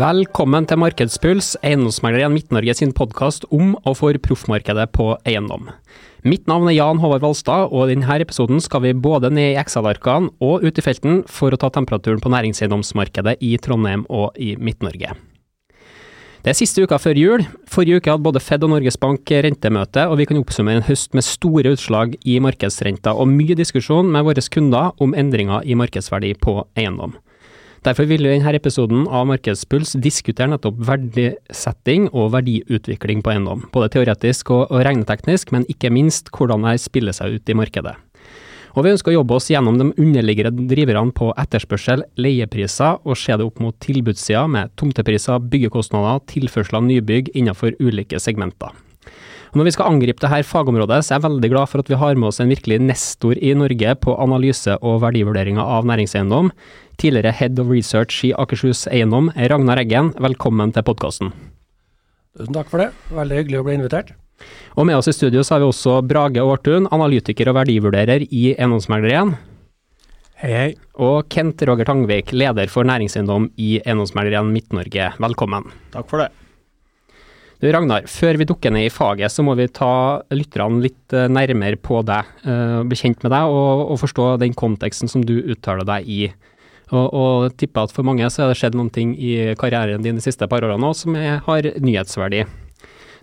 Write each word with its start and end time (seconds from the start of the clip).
Velkommen 0.00 0.64
til 0.64 0.78
Markedspuls, 0.80 1.58
Eiendomsmegler 1.66 2.30
Midt-Norge 2.32 2.72
sin 2.78 2.92
podkast 2.96 3.42
om 3.52 3.74
og 3.82 3.98
for 3.98 4.16
proffmarkedet 4.22 4.86
på 4.94 5.10
eiendom. 5.28 5.66
Mitt 6.24 6.46
navn 6.48 6.70
er 6.70 6.78
Jan 6.78 7.02
Håvard 7.02 7.20
Valstad, 7.20 7.68
og 7.68 7.84
i 7.84 7.98
denne 7.98 8.16
episoden 8.22 8.62
skal 8.64 8.80
vi 8.86 8.94
både 8.96 9.28
ned 9.28 9.50
i 9.50 9.58
Excel-arkene 9.60 10.32
og 10.40 10.64
ut 10.64 10.80
i 10.80 10.86
felten 10.86 11.20
for 11.28 11.52
å 11.52 11.60
ta 11.60 11.68
temperaturen 11.74 12.22
på 12.22 12.32
næringseiendomsmarkedet 12.32 13.36
i 13.44 13.52
Trondheim 13.60 14.06
og 14.08 14.40
i 14.40 14.54
Midt-Norge. 14.56 15.12
Det 16.40 16.54
er 16.54 16.56
siste 16.56 16.86
uka 16.86 16.96
før 16.96 17.20
jul. 17.20 17.48
Forrige 17.68 18.00
uke 18.00 18.14
hadde 18.14 18.24
både 18.24 18.40
Fed 18.40 18.64
og 18.64 18.72
Norges 18.72 18.96
Bank 18.96 19.28
rentemøte, 19.28 20.06
og 20.08 20.16
vi 20.22 20.30
kan 20.30 20.40
oppsummere 20.40 20.80
en 20.80 20.88
høst 20.88 21.12
med 21.12 21.28
store 21.28 21.74
utslag 21.76 22.16
i 22.24 22.40
markedsrenta 22.40 23.12
og 23.12 23.28
mye 23.28 23.58
diskusjon 23.58 24.08
med 24.08 24.24
våre 24.30 24.48
kunder 24.48 24.94
om 24.96 25.12
endringer 25.12 25.66
i 25.68 25.76
markedsverdi 25.76 26.38
på 26.40 26.62
eiendom. 26.72 27.18
Derfor 27.80 28.04
vil 28.04 28.26
vi 28.26 28.34
i 28.34 28.36
denne 28.36 28.52
episoden 28.58 29.06
av 29.08 29.24
Markedspuls 29.30 29.94
diskutere 30.04 30.50
nettopp 30.52 30.82
verdisetting 30.84 32.10
og 32.12 32.34
verdiutvikling 32.34 33.22
på 33.24 33.32
eiendom. 33.32 33.62
Både 33.72 33.88
teoretisk 33.94 34.52
og, 34.52 34.74
regneteknisk, 34.84 35.48
men 35.56 35.64
ikke 35.72 35.88
minst 35.88 36.28
hvordan 36.34 36.66
dette 36.68 36.84
spiller 36.84 37.16
seg 37.16 37.38
ut 37.38 37.48
i 37.48 37.56
markedet. 37.56 37.94
Og 38.76 38.84
vi 38.84 38.92
ønsker 38.92 39.14
å 39.14 39.16
jobbe 39.16 39.38
oss 39.38 39.48
gjennom 39.50 39.80
de 39.80 39.88
underliggende 39.96 40.68
driverne 40.70 41.16
på 41.16 41.32
etterspørsel, 41.40 42.04
leiepriser, 42.20 43.00
og 43.00 43.18
se 43.18 43.34
det 43.34 43.48
opp 43.48 43.64
mot 43.64 43.80
tilbudssida 43.82 44.44
med 44.46 44.76
tomtepriser, 44.78 45.40
byggekostnader, 45.50 46.20
tilførsel 46.30 46.82
av 46.82 46.86
nybygg 46.86 47.32
innenfor 47.32 47.80
ulike 47.80 48.20
segmenter. 48.20 48.76
Og 49.50 49.58
når 49.58 49.66
vi 49.66 49.72
skal 49.74 49.90
angripe 49.90 50.22
dette 50.22 50.46
fagområdet, 50.46 51.00
så 51.02 51.14
er 51.14 51.18
jeg 51.18 51.26
veldig 51.26 51.50
glad 51.50 51.70
for 51.72 51.82
at 51.82 51.90
vi 51.90 51.98
har 51.98 52.18
med 52.18 52.28
oss 52.30 52.38
en 52.42 52.52
virkelig 52.52 52.78
nestor 52.84 53.34
i 53.34 53.50
Norge 53.58 53.96
på 53.98 54.14
analyse 54.22 54.76
og 54.78 55.00
verdivurderinger 55.02 55.62
av 55.64 55.88
næringseiendom. 55.90 56.52
Tidligere 57.02 57.34
Head 57.34 57.58
of 57.58 57.72
Research 57.72 58.22
i 58.28 58.34
Akershus 58.38 58.84
Eiendom, 58.92 59.32
Ragnar 59.34 59.82
Eggen, 59.82 60.12
velkommen 60.22 60.70
til 60.76 60.86
podkasten. 60.86 61.34
Tusen 62.38 62.54
takk 62.54 62.70
for 62.70 62.84
det, 62.84 62.90
veldig 63.10 63.40
hyggelig 63.40 63.58
å 63.58 63.66
bli 63.66 63.78
invitert. 63.80 64.14
Og 64.78 64.86
med 64.88 64.96
oss 64.96 65.10
i 65.10 65.16
studio 65.16 65.42
så 65.44 65.56
har 65.56 65.64
vi 65.64 65.70
også 65.72 65.98
Brage 66.06 66.40
Aartun, 66.40 66.86
analytiker 66.94 67.50
og 67.50 67.58
verdivurderer 67.58 68.24
i 68.30 68.52
Eiendomsmegleren. 68.54 69.34
Hei, 70.40 70.52
hei. 70.54 70.68
Og 70.96 71.26
Kent 71.32 71.60
Roger 71.68 71.90
Tangvik, 71.90 72.30
leder 72.32 72.70
for 72.72 72.86
næringseiendom 72.88 73.50
i 73.60 73.74
Eiendomsmegleren 73.82 74.54
Midt-Norge. 74.54 75.10
Velkommen. 75.20 75.68
Takk 75.92 76.08
for 76.08 76.22
det. 76.22 76.30
Du 77.60 77.66
Ragnar, 77.68 78.06
før 78.08 78.38
vi 78.40 78.46
dukker 78.48 78.72
ned 78.72 78.86
i 78.88 78.92
faget, 78.92 79.28
så 79.28 79.44
må 79.44 79.52
vi 79.58 79.66
ta 79.68 80.22
lytterne 80.32 80.80
litt 80.80 81.12
eh, 81.12 81.28
nærmere 81.28 81.76
på 81.76 81.98
deg. 82.08 82.28
Uh, 82.40 82.80
bli 82.88 82.96
kjent 82.96 83.20
med 83.20 83.34
deg 83.34 83.52
og, 83.52 83.82
og, 83.84 83.98
forstå 84.00 84.28
den 84.40 84.56
konteksten 84.56 85.12
som 85.12 85.26
du 85.28 85.34
uttaler 85.42 85.84
deg 85.84 86.08
i. 86.08 86.22
Og, 86.88 87.04
og 87.04 87.58
tipper 87.60 87.84
at 87.84 87.92
for 87.92 88.08
mange 88.08 88.24
så 88.32 88.46
har 88.46 88.50
det 88.50 88.56
skjedd 88.62 88.78
noen 88.80 88.88
ting 88.94 89.12
i 89.12 89.52
karrieren 89.60 90.00
din 90.02 90.16
de 90.16 90.24
siste 90.24 90.48
par 90.48 90.64
årene 90.64 90.88
òg 90.88 90.96
som 90.96 91.14
har 91.14 91.68
nyhetsverdi. 91.84 92.46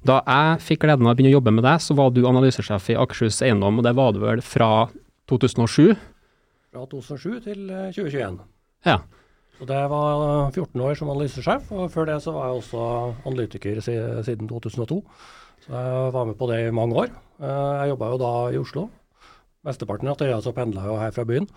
Da 0.06 0.22
jeg 0.22 0.62
fikk 0.68 0.86
gleden 0.86 1.10
av 1.10 1.16
å 1.16 1.18
begynne 1.18 1.34
å 1.34 1.40
jobbe 1.40 1.56
med 1.58 1.66
deg, 1.66 1.82
så 1.84 1.98
var 1.98 2.14
du 2.14 2.22
analysesjef 2.30 2.94
i 2.94 3.00
Akershus 3.02 3.42
Eiendom, 3.42 3.82
og 3.82 3.90
det 3.90 3.96
var 3.98 4.14
du 4.14 4.22
vel 4.22 4.46
fra 4.46 4.70
2007? 5.32 5.98
Fra 6.70 6.86
2007 6.94 7.42
til 7.50 7.66
2021. 7.98 8.38
Eh, 8.86 8.94
ja. 8.94 9.02
Så 9.58 9.66
det 9.66 9.80
var 9.90 10.52
14 10.54 10.82
år 10.86 10.98
som 11.00 11.10
analysesjef, 11.10 11.72
og 11.74 11.90
før 11.90 12.06
det 12.12 12.20
så 12.22 12.34
var 12.36 12.52
jeg 12.52 12.60
også 12.60 12.82
analytiker 13.26 13.80
siden 13.82 14.50
2002. 14.52 15.00
Så 15.66 15.74
jeg 15.74 16.12
var 16.14 16.28
med 16.30 16.38
på 16.38 16.50
det 16.52 16.60
i 16.68 16.76
mange 16.76 16.94
år. 17.02 17.10
Eh, 17.42 17.74
jeg 17.82 17.92
jobba 17.92 18.12
jo 18.12 18.20
da 18.22 18.32
i 18.54 18.60
Oslo. 18.62 18.84
Mesteparten 19.66 20.12
av 20.12 20.20
tida 20.20 20.38
så 20.46 20.54
pendla 20.54 20.84
jeg 20.86 20.94
jo 20.94 21.00
her 21.02 21.16
fra 21.16 21.26
byen. 21.26 21.50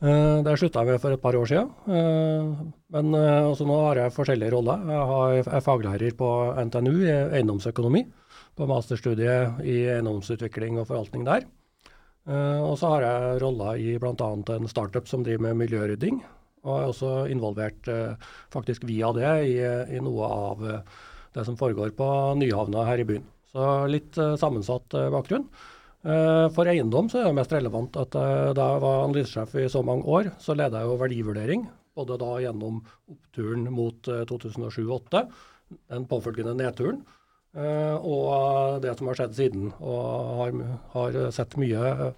Eh, 0.00 0.38
det 0.46 0.54
slutta 0.56 0.86
jeg 0.86 0.94
med 0.94 1.02
for 1.02 1.12
et 1.12 1.22
par 1.22 1.36
år 1.36 1.50
siden. 1.50 1.68
Eh, 1.92 2.64
men 2.96 3.18
også 3.20 3.68
nå 3.68 3.76
har 3.84 4.00
jeg 4.00 4.16
forskjellige 4.16 4.54
roller. 4.56 4.88
Jeg 4.88 5.44
er 5.44 5.66
faglærer 5.68 6.16
på 6.16 6.30
NTNU 6.64 6.96
i 7.04 7.12
eiendomsøkonomi, 7.42 8.06
på 8.56 8.70
masterstudiet 8.72 9.60
i 9.68 9.82
eiendomsutvikling 9.98 10.80
og 10.80 10.88
forvaltning 10.88 11.28
der. 11.28 11.44
Og 12.28 12.74
så 12.76 12.90
har 12.92 13.04
jeg 13.06 13.38
roller 13.40 13.78
i 13.80 13.94
bl.a. 14.00 14.32
en 14.56 14.68
startup 14.68 15.06
som 15.08 15.22
driver 15.24 15.46
med 15.46 15.62
miljørydding. 15.62 16.18
Og 16.68 16.76
er 16.76 16.90
også 16.90 17.14
involvert 17.32 17.88
eh, 17.90 18.28
faktisk 18.52 18.86
via 18.88 19.10
det 19.16 19.32
i, 19.48 19.56
i, 19.96 20.02
noe 20.04 20.28
av 20.28 20.68
eh, 20.68 21.00
det 21.36 21.46
som 21.48 21.58
foregår 21.58 21.94
på 21.96 22.08
Nyhavna 22.40 22.84
her 22.88 23.02
i 23.02 23.08
byen. 23.08 23.26
Så 23.48 23.64
litt 23.90 24.18
eh, 24.20 24.36
sammensatt 24.40 24.96
bakgrunn. 25.14 25.48
For 26.54 26.68
eiendom 26.70 27.08
så 27.10 27.18
er 27.18 27.24
det 27.26 27.34
mest 27.34 27.50
relevant 27.52 27.96
at 27.98 28.14
da 28.14 28.66
jeg 28.70 28.82
var 28.84 29.00
analysesjef 29.02 29.56
i 29.58 29.64
så 29.68 29.80
mange 29.84 30.06
år, 30.06 30.28
så 30.40 30.54
leda 30.54 30.78
jeg 30.78 30.88
jo 30.88 30.98
verdivurdering. 31.00 31.64
Både 31.98 32.16
da 32.22 32.28
gjennom 32.38 32.78
oppturen 33.10 33.64
mot 33.74 34.06
2007-2008, 34.06 35.24
den 35.90 36.06
påfølgende 36.08 36.54
nedturen, 36.54 37.00
og 37.98 38.78
det 38.86 38.94
som 38.94 39.10
har 39.10 39.18
skjedd 39.18 39.34
siden. 39.40 39.66
Og 39.82 40.30
har, 40.38 40.62
har 40.94 41.18
sett 41.34 41.58
mye 41.60 42.14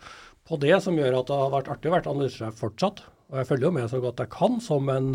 på 0.50 0.58
det 0.58 0.76
som 0.82 0.96
gjør 0.98 1.20
at 1.20 1.28
det 1.30 1.40
har 1.40 1.52
vært 1.52 1.68
artig 1.70 1.90
å 1.90 1.94
være 1.94 2.10
analysesjef 2.10 2.56
fortsatt. 2.58 3.04
Og 3.30 3.38
jeg 3.40 3.48
følger 3.48 3.68
jo 3.68 3.76
med 3.78 3.90
så 3.92 4.02
godt 4.02 4.24
jeg 4.24 4.32
kan 4.34 4.58
som, 4.64 4.90
en, 4.92 5.14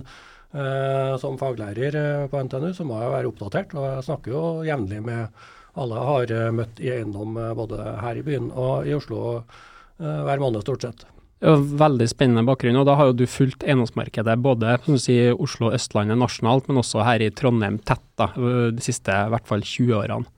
eh, 0.55 1.13
som 1.21 1.37
faglærer 1.41 1.99
eh, 1.99 2.27
på 2.31 2.41
NTNU, 2.47 2.71
så 2.75 2.87
må 2.87 3.01
jeg 3.01 3.13
være 3.13 3.31
oppdatert. 3.31 3.75
Og 3.75 3.89
jeg 3.89 4.07
snakker 4.09 4.35
jo 4.35 4.45
jevnlig 4.67 5.03
med 5.05 5.45
alle 5.79 5.97
jeg 5.99 6.09
har 6.11 6.35
eh, 6.35 6.53
møtt 6.55 6.79
i 6.79 6.91
eiendom 6.93 7.35
eh, 7.39 7.51
både 7.57 7.81
her 8.01 8.19
i 8.19 8.23
byen 8.25 8.47
og 8.51 8.87
i 8.87 8.95
Oslo 8.95 9.25
eh, 9.35 10.21
hver 10.27 10.41
måned 10.43 10.63
stort 10.63 10.87
sett. 10.87 11.05
Ja, 11.43 11.57
veldig 11.59 12.07
spennende 12.09 12.45
bakgrunn. 12.47 12.77
og 12.79 12.87
Da 12.87 12.95
har 12.95 13.09
jo 13.09 13.17
du 13.19 13.25
fulgt 13.27 13.65
eiendomsmarkedet 13.67 14.37
både 14.41 14.77
si, 15.03 15.17
Oslo 15.33 15.69
og 15.69 15.75
Østlandet 15.77 16.17
nasjonalt, 16.17 16.69
men 16.69 16.79
også 16.79 17.03
her 17.05 17.21
i 17.21 17.29
Trondheim 17.35 17.77
tett 17.83 18.05
da, 18.17 18.29
de 18.71 18.81
siste 18.83 19.11
i 19.11 19.33
hvert 19.33 19.49
fall 19.49 19.61
20 19.61 19.99
årene. 19.99 20.31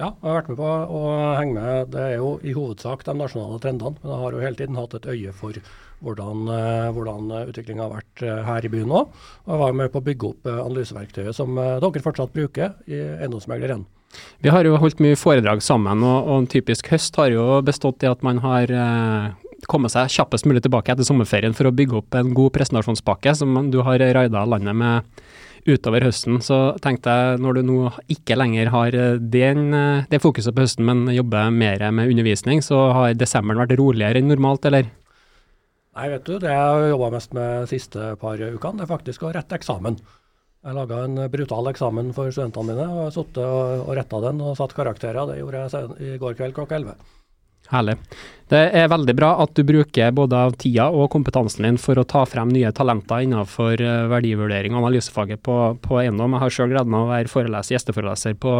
Ja, 0.00 0.08
jeg 0.08 0.24
har 0.24 0.38
vært 0.38 0.48
med 0.48 0.56
på 0.56 0.70
å 0.96 1.02
henge 1.36 1.52
med. 1.58 1.90
Det 1.92 2.00
er 2.00 2.14
jo 2.16 2.30
i 2.40 2.54
hovedsak 2.56 3.04
de 3.04 3.14
nasjonale 3.20 3.60
trendene, 3.60 4.00
men 4.00 4.14
jeg 4.14 4.22
har 4.22 4.34
jo 4.34 4.40
hele 4.46 4.58
tiden 4.58 4.80
hatt 4.80 4.96
et 4.96 5.10
øye 5.12 5.34
for 5.36 5.60
hvordan, 6.02 6.44
eh, 6.52 6.90
hvordan 6.94 7.32
utviklinga 7.46 7.86
har 7.86 7.96
vært 7.96 8.22
eh, 8.26 8.44
her 8.46 8.66
i 8.66 8.70
byen 8.72 8.90
nå. 8.92 9.02
Og 9.46 9.54
jeg 9.54 9.62
var 9.62 9.80
med 9.80 9.92
på 9.92 10.02
å 10.02 10.06
bygge 10.10 10.30
opp 10.32 10.50
eh, 10.50 10.60
analyseverktøyet 10.66 11.36
som 11.36 11.56
dere 11.56 12.04
fortsatt 12.04 12.34
bruker 12.34 12.76
i 12.90 13.00
Eiendomsmegleren. 13.22 13.86
1. 13.86 13.98
Vi 14.44 14.50
har 14.52 14.66
jo 14.66 14.76
holdt 14.80 15.00
mye 15.02 15.18
foredrag 15.18 15.62
sammen, 15.64 16.02
og, 16.04 16.26
og 16.26 16.42
en 16.42 16.50
typisk 16.50 16.90
høst 16.92 17.16
har 17.20 17.32
jo 17.32 17.46
bestått 17.64 18.04
i 18.04 18.10
at 18.10 18.24
man 18.26 18.42
har 18.44 18.72
eh, 18.74 19.54
kommet 19.70 19.94
seg 19.94 20.10
kjappest 20.12 20.48
mulig 20.48 20.64
tilbake 20.64 20.92
etter 20.92 21.06
sommerferien 21.06 21.54
for 21.56 21.68
å 21.68 21.74
bygge 21.74 22.00
opp 22.02 22.18
en 22.18 22.34
god 22.36 22.52
presentasjonspakke 22.56 23.34
som 23.38 23.70
du 23.72 23.80
har 23.86 24.02
raida 24.02 24.44
landet 24.48 24.76
med 24.76 25.22
utover 25.68 26.02
høsten. 26.02 26.40
Så 26.42 26.56
tenkte 26.82 27.12
jeg, 27.12 27.42
når 27.42 27.58
du 27.58 27.62
nå 27.66 27.78
ikke 28.10 28.38
lenger 28.38 28.72
har 28.74 28.96
eh, 28.98 29.20
den, 29.20 29.68
eh, 29.76 30.08
det 30.10 30.22
fokuset 30.24 30.54
på 30.54 30.64
høsten, 30.64 30.88
men 30.88 31.06
jobber 31.14 31.52
mer 31.54 31.86
med 31.94 32.10
undervisning, 32.10 32.64
så 32.64 32.88
har 32.96 33.14
desemberen 33.18 33.62
vært 33.62 33.78
roligere 33.78 34.20
enn 34.20 34.30
normalt, 34.32 34.66
eller? 34.68 34.90
Nei, 35.92 36.08
vet 36.08 36.24
du, 36.24 36.38
det 36.40 36.48
jeg 36.48 36.68
har 36.72 36.86
jobba 36.88 37.10
mest 37.12 37.34
med 37.36 37.48
de 37.62 37.70
siste 37.74 38.12
par 38.20 38.40
ukene, 38.40 38.78
det 38.80 38.86
er 38.86 38.92
faktisk 38.94 39.26
å 39.28 39.32
rette 39.36 39.58
eksamen. 39.58 39.98
Jeg 40.62 40.76
laga 40.78 41.02
en 41.04 41.24
brutal 41.28 41.68
eksamen 41.68 42.12
for 42.16 42.32
studentene 42.32 42.70
mine, 42.70 42.86
og 43.02 43.10
sittet 43.12 43.42
og, 43.42 43.82
og 43.82 43.96
retta 43.98 44.20
den 44.24 44.40
og 44.40 44.54
satt 44.56 44.72
karakterer. 44.78 45.26
Det 45.28 45.40
gjorde 45.40 45.66
jeg 45.66 46.14
i 46.14 46.20
går 46.22 46.38
kveld 46.38 46.56
klokka 46.56 46.78
11. 46.78 47.21
Herlig. 47.72 47.96
Det 48.52 48.60
er 48.76 48.90
veldig 48.92 49.14
bra 49.16 49.30
at 49.40 49.54
du 49.56 49.62
bruker 49.64 50.10
både 50.12 50.36
av 50.36 50.56
tida 50.60 50.90
og 50.92 51.06
kompetansen 51.14 51.64
din 51.64 51.78
for 51.80 51.96
å 51.96 52.04
ta 52.04 52.26
frem 52.28 52.50
nye 52.52 52.68
talenter 52.76 53.22
innenfor 53.24 53.80
eh, 53.80 54.02
verdivurdering 54.12 54.74
og 54.74 54.82
analysefaget 54.82 55.40
på, 55.46 55.56
på 55.80 56.02
eiendom. 56.02 56.36
Jeg 56.36 56.42
har 56.42 56.52
selv 56.58 56.74
gleden 56.74 56.98
av 56.98 57.06
å 57.06 57.12
være 57.14 57.32
foreleser, 57.32 57.78
gjesteforeleser 57.78 58.36
på, 58.42 58.58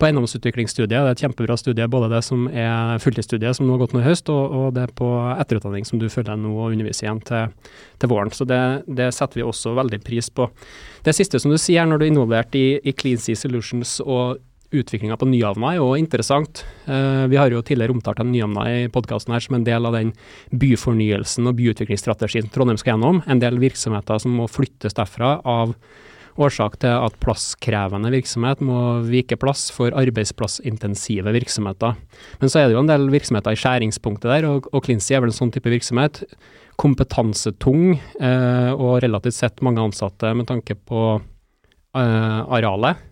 på 0.00 0.08
eiendomsutviklingsstudiet. 0.08 0.96
Det 0.96 0.98
er 0.98 1.12
et 1.12 1.22
kjempebra 1.22 1.54
studie, 1.62 1.86
både 1.94 2.10
det 2.10 2.24
som 2.26 2.48
er 2.50 2.98
fulltidsstudiet 3.04 3.60
som 3.60 3.68
nå 3.68 3.76
har 3.76 3.84
gått 3.84 3.94
nå 3.94 4.02
i 4.02 4.08
høst, 4.08 4.34
og, 4.34 4.58
og, 4.64 4.68
det 4.74 4.88
på 4.98 5.12
etterutdanning 5.36 5.86
som 5.86 6.02
du 6.02 6.08
føler 6.10 6.32
deg 6.32 6.42
nå 6.42 6.56
å 6.56 6.68
undervise 6.72 7.06
igjen 7.06 7.22
til, 7.30 7.72
til 8.02 8.10
våren. 8.10 8.34
Så 8.34 8.48
det, 8.50 8.60
det, 8.90 9.12
setter 9.14 9.44
vi 9.44 9.46
også 9.46 9.78
veldig 9.78 10.02
pris 10.10 10.26
på. 10.34 10.50
Det 11.06 11.14
siste 11.14 11.38
som 11.38 11.54
du 11.54 11.60
sier 11.60 11.86
når 11.86 12.02
du 12.02 12.08
er 12.08 12.14
involvert 12.16 12.58
i, 12.58 12.80
i 12.82 12.98
Clean 12.98 13.20
Sea 13.20 13.38
Solutions 13.38 14.00
og 14.02 14.40
utviklinga 14.70 15.16
på 15.18 15.28
Nyhavna 15.28 15.72
er 15.72 15.80
jo 15.80 15.88
interessant. 15.98 16.62
Uh, 16.86 17.26
vi 17.30 17.38
har 17.38 17.50
jo 17.50 17.62
tidligere 17.62 17.94
omtalt 17.94 18.22
Nyhavna 18.26 18.66
i 18.70 18.84
podkasten 18.92 19.34
her 19.34 19.42
som 19.44 19.58
en 19.58 19.66
del 19.66 19.88
av 19.88 19.96
den 19.96 20.12
byfornyelsen 20.54 21.50
og 21.50 21.58
byutviklingsstrategien 21.58 22.50
Trondheim 22.54 22.78
skal 22.80 22.94
gjennom. 22.94 23.24
En 23.26 23.42
del 23.42 23.58
virksomheter 23.62 24.22
som 24.22 24.36
må 24.38 24.46
flyttes 24.50 24.96
derfra 24.98 25.38
av 25.48 25.74
årsak 26.40 26.78
til 26.80 26.94
at 26.94 27.16
plasskrevende 27.20 28.12
virksomhet 28.14 28.62
må 28.64 29.00
vike 29.08 29.36
plass 29.40 29.66
for 29.74 29.92
arbeidsplassintensive 29.98 31.34
virksomheter. 31.34 31.98
Men 32.40 32.52
så 32.52 32.62
er 32.62 32.68
det 32.68 32.78
jo 32.78 32.84
en 32.84 32.90
del 32.90 33.10
virksomheter 33.12 33.56
i 33.56 33.60
skjæringspunktet 33.60 34.30
der, 34.30 34.48
og, 34.48 34.70
og 34.70 34.86
Clincy 34.86 35.16
er 35.16 35.24
vel 35.24 35.34
en 35.34 35.40
sånn 35.40 35.52
type 35.52 35.72
virksomhet. 35.72 36.22
Kompetansetung 36.80 37.98
uh, 38.22 38.72
og 38.72 39.00
relativt 39.04 39.36
sett 39.36 39.60
mange 39.66 39.82
ansatte 39.82 40.32
med 40.38 40.48
tanke 40.48 40.78
på 40.78 41.04
uh, 41.18 42.40
arealet 42.46 43.09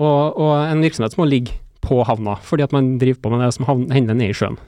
og, 0.00 0.40
og, 0.40 0.54
en 0.64 0.82
virksomhet 0.82 1.14
som 1.14 1.22
må 1.22 1.28
ligge 1.30 1.58
på 1.84 2.00
havna, 2.08 2.38
fordi 2.44 2.64
at 2.64 2.74
man 2.76 2.94
driver 3.00 3.20
på 3.22 3.32
med 3.32 3.44
det 3.44 3.54
som 3.56 3.68
hender 3.92 4.16
ned 4.16 4.32
i 4.32 4.36
sjøen. 4.36 4.58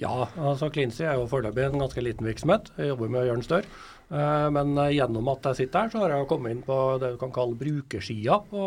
Ja, 0.00 0.26
altså 0.40 0.70
Cleansea 0.72 1.10
er 1.10 1.18
jo 1.20 1.28
foreløpig 1.28 1.66
en 1.66 1.82
ganske 1.82 2.02
liten 2.04 2.24
virksomhet. 2.24 2.70
Jeg 2.80 2.94
jobber 2.94 3.10
med 3.12 3.20
å 3.20 3.24
gjøre 3.26 3.40
den 3.42 3.46
større. 3.46 3.80
Eh, 4.10 4.46
men 4.54 4.72
eh, 4.80 4.94
gjennom 4.96 5.28
at 5.30 5.50
jeg 5.50 5.58
sitter 5.62 5.84
her, 5.84 5.92
så 5.92 6.02
har 6.02 6.14
jeg 6.14 6.28
kommet 6.30 6.54
inn 6.54 6.62
på 6.66 6.76
det 7.02 7.12
du 7.14 7.18
kan 7.20 7.34
kalle 7.34 7.58
brukersida 7.58 8.40
på, 8.48 8.62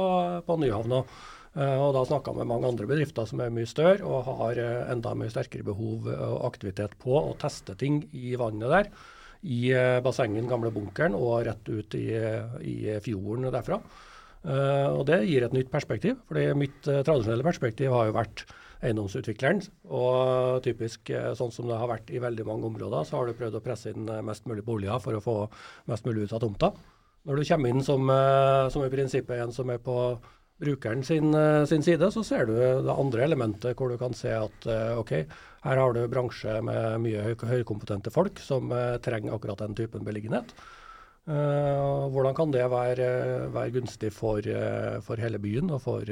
på 0.46 0.58
Nyhavna. 0.62 1.02
Eh, 1.54 1.80
og 1.82 1.96
da 1.98 2.06
snakka 2.08 2.36
med 2.38 2.50
mange 2.50 2.70
andre 2.70 2.88
bedrifter 2.90 3.28
som 3.30 3.42
er 3.44 3.52
mye 3.54 3.70
større 3.70 4.06
og 4.06 4.30
har 4.44 4.62
enda 4.94 5.16
mye 5.18 5.34
sterkere 5.34 5.66
behov 5.68 6.08
og 6.14 6.40
aktivitet 6.52 6.96
på 7.02 7.18
å 7.18 7.36
teste 7.42 7.76
ting 7.80 8.04
i 8.14 8.38
vannet 8.40 8.72
der. 8.78 8.94
I 9.44 9.74
bassengen, 10.00 10.46
gamle 10.48 10.70
bunkeren, 10.72 11.18
og 11.20 11.42
rett 11.44 11.68
ut 11.68 11.98
i, 12.00 12.06
i 12.64 12.76
fjorden 13.04 13.50
derfra. 13.52 13.82
Og 14.44 15.06
det 15.08 15.22
gir 15.24 15.46
et 15.46 15.54
nytt 15.56 15.70
perspektiv. 15.72 16.18
fordi 16.28 16.50
mitt 16.60 16.82
tradisjonelle 16.84 17.46
perspektiv 17.46 17.94
har 17.96 18.10
jo 18.10 18.16
vært 18.18 18.44
eiendomsutvikleren. 18.88 19.64
Og 19.94 20.62
typisk 20.66 21.14
eh, 21.14 21.32
sånn 21.38 21.54
som 21.56 21.70
det 21.70 21.80
har 21.80 21.92
vært 21.92 22.12
i 22.14 22.22
veldig 22.24 22.48
mange 22.48 22.70
områder, 22.70 23.08
så 23.08 23.20
har 23.20 23.30
du 23.30 23.38
prøvd 23.40 23.60
å 23.60 23.64
presse 23.64 23.94
inn 23.94 24.10
eh, 24.10 24.24
mest 24.26 24.48
mulig 24.50 24.66
boliger 24.68 25.02
for 25.04 25.18
å 25.18 25.24
få 25.24 25.38
mest 25.92 26.08
mulig 26.08 26.28
ut 26.28 26.36
av 26.36 26.44
tomta. 26.44 26.74
Når 27.24 27.40
du 27.40 27.48
kommer 27.48 27.72
inn 27.72 27.84
som, 27.86 28.10
eh, 28.12 28.70
som 28.74 28.86
i 28.86 28.94
prinsippet 28.94 29.44
en 29.44 29.56
som 29.56 29.72
er 29.72 29.84
på 29.84 29.98
brukeren 30.64 31.02
sin, 31.04 31.34
sin, 31.68 31.82
side, 31.84 32.08
så 32.14 32.22
ser 32.24 32.46
du 32.48 32.54
det 32.56 32.94
andre 32.94 33.24
elementet 33.26 33.74
hvor 33.76 33.90
du 33.90 33.98
kan 34.00 34.14
se 34.16 34.30
at 34.32 34.68
OK, 34.96 35.12
her 35.66 35.82
har 35.82 35.96
du 35.98 36.06
bransje 36.08 36.54
med 36.64 37.02
mye 37.04 37.24
høy, 37.26 37.34
høykompetente 37.50 38.14
folk 38.14 38.40
som 38.40 38.72
trenger 39.04 39.34
akkurat 39.36 39.60
den 39.66 39.76
typen 39.76 40.06
beliggenhet. 40.08 40.54
Uh, 41.24 42.12
hvordan 42.12 42.36
kan 42.36 42.52
det 42.52 42.66
være, 42.68 43.06
være 43.54 43.72
gunstig 43.78 44.10
for, 44.12 44.44
for, 45.06 45.22
hele 45.24 45.40
byen 45.40 45.72
og 45.72 45.80
for, 45.82 46.04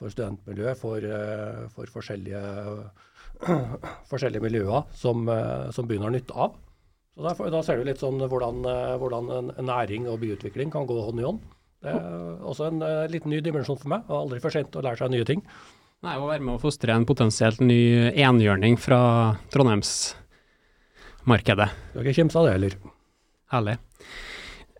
for 0.00 0.08
studentmiljøet, 0.14 0.78
for, 0.80 1.04
eh, 1.04 1.66
for 1.74 1.84
forskjellige, 1.92 2.40
forskjellige, 4.10 4.42
miljøer 4.42 4.82
som, 4.96 5.28
eh, 5.28 5.70
som, 5.76 5.86
byen 5.88 6.02
har 6.06 6.12
nytte 6.14 6.34
av. 6.34 6.50
Så 7.14 7.20
derfor, 7.26 7.50
Da 7.52 7.62
ser 7.62 7.76
du 7.76 7.84
litt 7.84 8.00
sånn 8.00 8.20
hvordan, 8.20 8.64
eh, 8.64 8.98
hvordan 9.00 9.24
næring 9.60 10.08
og 10.08 10.20
byutvikling 10.22 10.70
kan 10.72 10.86
gå 10.88 10.96
hånd 11.04 11.20
i 11.20 11.28
hånd. 11.28 11.40
Det 11.80 11.90
er 11.96 12.36
også 12.44 12.64
en 12.68 12.80
liten 13.08 13.30
ny 13.32 13.40
dimensjon 13.40 13.80
for 13.80 13.88
meg. 13.88 14.02
og 14.08 14.16
Aldri 14.26 14.40
for 14.40 14.50
sent 14.52 14.76
å 14.76 14.82
lære 14.84 14.96
seg 15.00 15.10
nye 15.10 15.24
ting. 15.24 15.42
Nei, 16.02 16.16
Å 16.16 16.28
være 16.28 16.40
med 16.44 16.54
å 16.54 16.60
fostre 16.60 16.92
en 16.92 17.06
potensielt 17.08 17.60
ny 17.60 18.10
enhjørning 18.12 18.76
fra 18.76 19.36
Trondheimsmarkedet. 19.52 21.68
Du 21.92 21.98
har 21.98 22.04
ikke 22.04 22.20
kimsa 22.20 22.38
av 22.40 22.46
det 22.46 22.52
heller. 22.52 22.74
Herlig. 23.52 23.78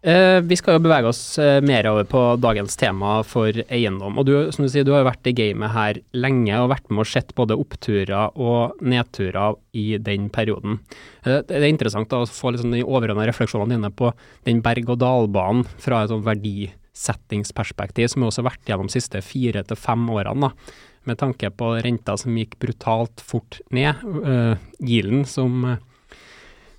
Eh, 0.01 0.41
vi 0.41 0.57
skal 0.57 0.79
jo 0.79 0.83
bevege 0.87 1.11
oss 1.11 1.21
eh, 1.39 1.59
mer 1.61 1.85
over 1.91 2.07
på 2.09 2.21
dagens 2.41 2.79
tema 2.81 3.19
for 3.27 3.53
eiendom. 3.69 4.17
Og 4.17 4.25
du, 4.25 4.33
som 4.49 4.65
du 4.65 4.71
sier, 4.73 4.87
du 4.87 4.95
har 4.95 5.03
jo 5.03 5.11
vært 5.11 5.29
i 5.29 5.35
gamet 5.37 5.75
her 5.75 6.01
lenge 6.17 6.57
og 6.57 6.71
vært 6.73 6.89
med 6.89 7.05
og 7.05 7.11
sett 7.11 7.35
både 7.37 7.59
oppturer 7.61 8.33
og 8.41 8.81
nedturer 8.81 9.59
i 9.77 9.99
den 10.01 10.31
perioden. 10.33 10.79
Eh, 11.27 11.43
det 11.45 11.59
er 11.59 11.69
interessant 11.69 12.09
da, 12.09 12.23
å 12.25 12.31
få 12.31 12.55
liksom 12.55 12.73
de 12.73 12.85
overordnede 12.87 13.29
refleksjonene 13.29 13.77
dine 13.77 13.93
på 13.93 14.15
den 14.49 14.65
berg-og-dal-banen 14.65 15.69
fra 15.85 16.01
et 16.01 16.15
sånn 16.15 16.25
verdisettingsperspektiv, 16.25 18.09
som 18.09 18.25
vi 18.25 18.31
også 18.31 18.41
har 18.41 18.53
vært 18.55 18.73
gjennom 18.73 18.89
de 18.89 18.97
siste 18.97 19.21
fire 19.25 19.67
til 19.69 19.85
fem 19.85 20.09
årene. 20.09 20.49
da 20.49 20.89
med 21.09 21.17
tanke 21.17 21.49
på 21.57 21.71
renta 21.81 22.17
som 22.21 22.35
gikk 22.37 22.59
brutalt 22.61 23.23
fort 23.25 23.57
ned, 23.73 24.03
uh, 24.05 24.61
Gilen 24.85 25.25
som 25.25 25.65
uh, 25.65 25.79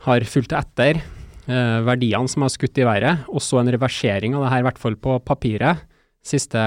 har 0.06 0.26
fulgt 0.30 0.54
etter, 0.54 1.02
eh, 1.48 1.78
verdiene 1.88 2.30
som 2.32 2.46
har 2.46 2.54
skutt 2.54 2.82
i 2.82 2.88
været, 2.88 3.28
og 3.30 3.44
så 3.44 3.62
en 3.62 3.72
reversering 3.74 4.36
av 4.36 4.46
det 4.46 4.52
her, 4.54 4.64
i 4.64 4.68
hvert 4.70 4.82
fall 4.82 4.98
på 5.02 5.18
papiret, 5.26 5.86
siste 6.22 6.62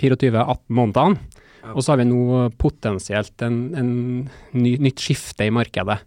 24-18 0.00 0.60
månedene. 0.76 1.40
Ja. 1.66 1.72
Og 1.74 1.82
så 1.82 1.92
har 1.92 2.02
vi 2.02 2.06
nå 2.06 2.50
potensielt 2.60 3.42
en, 3.42 3.56
en 3.74 3.94
ny, 4.54 4.76
nytt 4.86 5.02
skifte 5.02 5.48
i 5.48 5.54
markedet. 5.54 5.98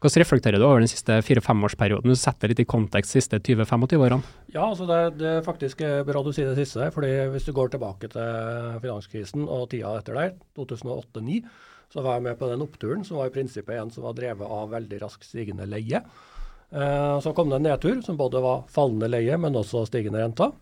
Hvordan 0.00 0.22
reflekterer 0.22 0.56
du 0.56 0.64
over 0.64 0.80
den 0.80 0.88
siste 0.88 1.18
fire-femårsperioden? 1.24 2.08
Du 2.08 2.16
setter 2.16 2.48
litt 2.48 2.62
i 2.62 2.68
kontekst 2.68 3.12
de 3.12 3.20
siste 3.20 3.40
20-25 3.44 4.00
årene. 4.00 4.24
Ja, 4.48 4.64
altså 4.64 4.86
det, 4.88 5.00
det 5.20 5.28
er 5.28 5.44
faktisk 5.44 5.82
bra 6.08 6.22
du 6.24 6.30
sier 6.32 6.48
det 6.48 6.62
siste. 6.62 6.88
fordi 6.94 7.10
Hvis 7.34 7.48
du 7.48 7.52
går 7.56 7.74
tilbake 7.74 8.08
til 8.12 8.78
finanskrisen 8.80 9.44
og 9.44 9.68
tida 9.72 9.92
etter 10.00 10.16
der, 10.16 10.32
2008-2009, 10.56 11.42
så 11.90 12.02
var 12.04 12.18
jeg 12.18 12.26
med 12.28 12.38
på 12.38 12.48
den 12.50 12.62
oppturen, 12.62 13.04
som 13.06 13.18
var 13.18 13.30
i 13.30 13.34
prinsippet 13.34 13.74
en 13.76 13.90
som 13.90 14.06
var 14.06 14.14
drevet 14.18 14.46
av 14.46 14.70
veldig 14.70 15.00
raskt 15.02 15.26
stigende 15.26 15.66
leie. 15.66 16.02
Eh, 16.70 17.16
så 17.20 17.32
kom 17.34 17.50
det 17.50 17.58
en 17.58 17.66
nedtur 17.66 18.02
som 18.06 18.18
både 18.18 18.42
var 18.44 18.66
fallende 18.70 19.08
leie, 19.10 19.38
men 19.40 19.58
også 19.58 19.82
stigende 19.88 20.22
renter. 20.22 20.52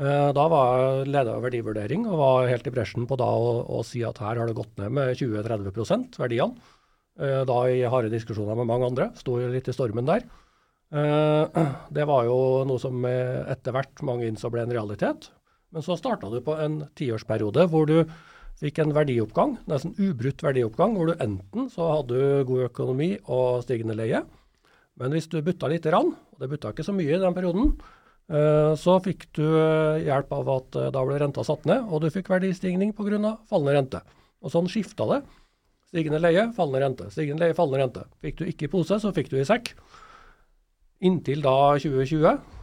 Eh, 0.00 0.28
da 0.36 0.44
var 0.48 0.68
jeg 0.78 1.08
leder 1.10 1.32
av 1.34 1.44
verdivurdering 1.44 2.06
og 2.06 2.20
var 2.22 2.50
helt 2.52 2.70
i 2.70 2.74
bresjen 2.74 3.08
på 3.10 3.18
da 3.20 3.26
å, 3.26 3.56
å 3.66 3.82
si 3.86 4.04
at 4.06 4.22
her 4.22 4.38
har 4.38 4.46
det 4.48 4.56
gått 4.56 4.78
ned 4.80 4.94
med 4.94 5.16
20-30 5.18 6.20
verdiene. 6.22 6.70
Eh, 7.20 7.42
da 7.48 7.58
i 7.68 7.82
harde 7.90 8.12
diskusjoner 8.12 8.56
med 8.62 8.70
mange 8.70 8.92
andre. 8.92 9.10
Sto 9.18 9.40
litt 9.42 9.68
i 9.68 9.76
stormen 9.76 10.08
der. 10.08 10.24
Det 11.94 12.02
var 12.02 12.24
jo 12.26 12.64
noe 12.66 12.82
som 12.82 13.04
etter 13.06 13.70
hvert 13.76 14.00
mange 14.02 14.26
innså 14.26 14.48
ble 14.50 14.64
en 14.64 14.72
realitet. 14.74 15.28
Men 15.70 15.84
så 15.86 15.94
starta 15.94 16.26
du 16.32 16.40
på 16.42 16.56
en 16.58 16.80
tiårsperiode 16.98 17.68
hvor 17.70 17.86
du 17.86 18.00
fikk 18.60 18.82
en 18.82 18.92
verdioppgang, 18.94 19.56
nesten 19.70 19.94
ubrutt 19.96 20.44
verdioppgang, 20.44 20.96
hvor 20.96 21.10
du 21.10 21.22
enten 21.24 21.70
så 21.72 21.88
hadde 21.94 22.18
du 22.18 22.44
god 22.48 22.66
økonomi 22.68 23.14
og 23.24 23.62
stigende 23.64 23.96
leie, 23.96 24.22
men 25.00 25.16
hvis 25.16 25.30
du 25.32 25.40
butta 25.44 25.70
lite 25.70 25.88
grann, 25.88 26.12
og 26.12 26.42
det 26.42 26.50
butta 26.50 26.74
ikke 26.74 26.84
så 26.84 26.92
mye 26.92 27.14
i 27.16 27.20
den 27.22 27.36
perioden, 27.36 27.72
eh, 28.28 28.72
så 28.76 28.98
fikk 29.00 29.30
du 29.38 29.46
hjelp 30.04 30.32
av 30.36 30.52
at 30.58 30.76
eh, 30.76 30.92
da 30.92 31.04
ble 31.08 31.20
renta 31.22 31.44
satt 31.46 31.64
ned, 31.70 31.88
og 31.88 32.04
du 32.04 32.10
fikk 32.12 32.28
verdistigning 32.32 32.92
pga. 32.96 33.38
fallende 33.48 33.76
rente. 33.78 34.02
Og 34.44 34.52
sånn 34.52 34.68
skifta 34.68 35.08
det. 35.08 35.22
Stigende 35.90 36.20
leie, 36.20 36.50
fallende 36.56 36.84
rente. 36.84 37.10
Stigende 37.10 37.46
leie, 37.46 37.56
fallende 37.56 37.80
rente. 37.80 38.06
Fikk 38.20 38.40
du 38.40 38.44
ikke 38.46 38.68
i 38.68 38.72
pose, 38.72 39.00
så 39.00 39.12
fikk 39.16 39.32
du 39.32 39.40
i 39.40 39.48
sekk. 39.48 39.72
Inntil 41.00 41.40
da 41.42 41.56
2020 41.80 42.59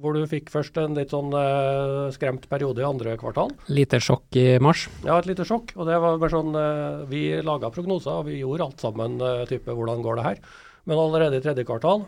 hvor 0.00 0.16
du 0.16 0.24
fikk 0.28 0.50
først 0.52 0.76
en 0.80 0.96
litt 0.98 1.12
sånn 1.14 1.30
uh, 1.34 2.10
skremt 2.14 2.48
periode 2.50 2.82
i 2.82 2.86
andre 2.86 3.14
kvartal. 3.20 3.52
Lite 3.72 4.00
sjokk 4.02 4.36
i 4.40 4.58
mars? 4.62 4.86
Ja, 5.06 5.18
et 5.18 5.28
lite 5.28 5.46
sjokk. 5.48 5.72
Og 5.78 5.88
det 5.88 6.00
var 6.02 6.18
bare 6.20 6.34
sånn 6.34 6.52
uh, 6.56 7.04
Vi 7.10 7.26
laga 7.46 7.70
prognoser, 7.74 8.20
og 8.20 8.28
vi 8.28 8.40
gjorde 8.40 8.68
alt 8.68 8.84
sammen. 8.84 9.16
Uh, 9.22 9.46
type 9.50 9.70
hvordan 9.70 10.04
går 10.04 10.20
det 10.20 10.26
her? 10.28 10.44
Men 10.90 11.00
allerede 11.00 11.40
i 11.40 11.44
tredje 11.44 11.66
kvartal 11.68 12.06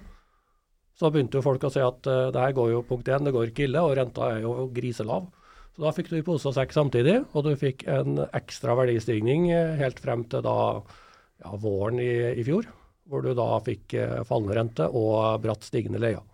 så 0.96 1.10
begynte 1.12 1.38
jo 1.38 1.44
folk 1.44 1.64
å 1.68 1.72
si 1.72 1.82
at 1.84 2.08
uh, 2.08 2.28
det 2.34 2.42
her 2.42 2.54
går 2.56 2.70
jo 2.72 2.84
punkt 2.88 3.10
én, 3.12 3.26
det 3.26 3.34
går 3.36 3.50
ikke 3.50 3.66
ille, 3.68 3.82
og 3.84 3.96
renta 3.98 4.30
er 4.34 4.44
jo 4.46 4.68
griselav. 4.74 5.28
Så 5.76 5.84
da 5.84 5.92
fikk 5.92 6.08
du 6.08 6.16
i 6.18 6.24
pose 6.24 6.48
og 6.48 6.56
sekk 6.56 6.72
samtidig, 6.72 7.18
og 7.36 7.44
du 7.44 7.52
fikk 7.60 7.84
en 7.92 8.22
ekstra 8.30 8.78
verdistigning 8.78 9.50
helt 9.76 10.00
frem 10.00 10.24
til 10.32 10.40
da 10.46 10.56
ja, 10.80 11.52
våren 11.60 12.00
i, 12.00 12.08
i, 12.32 12.46
fjor, 12.48 12.64
hvor 13.04 13.20
du 13.20 13.34
da 13.36 13.50
fikk 13.60 13.92
fallende 14.24 14.56
rente 14.56 14.88
og 14.88 15.36
bratt 15.44 15.68
stigende 15.68 16.00
leier. 16.00 16.24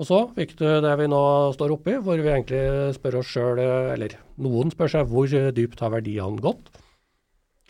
Og 0.00 0.08
så 0.08 0.18
fikk 0.32 0.54
du 0.56 0.64
det 0.80 0.92
vi 1.02 1.08
nå 1.10 1.22
står 1.52 1.74
oppi, 1.74 1.98
hvor 2.00 2.16
vi 2.16 2.30
egentlig 2.32 2.94
spør 2.96 3.18
oss 3.20 3.32
sjøl, 3.34 3.60
eller 3.60 4.14
noen 4.40 4.72
spør 4.72 4.92
seg 4.94 5.10
hvor 5.10 5.28
dypt 5.28 5.82
har 5.84 5.92
verdiene 5.92 6.40
gått? 6.40 6.70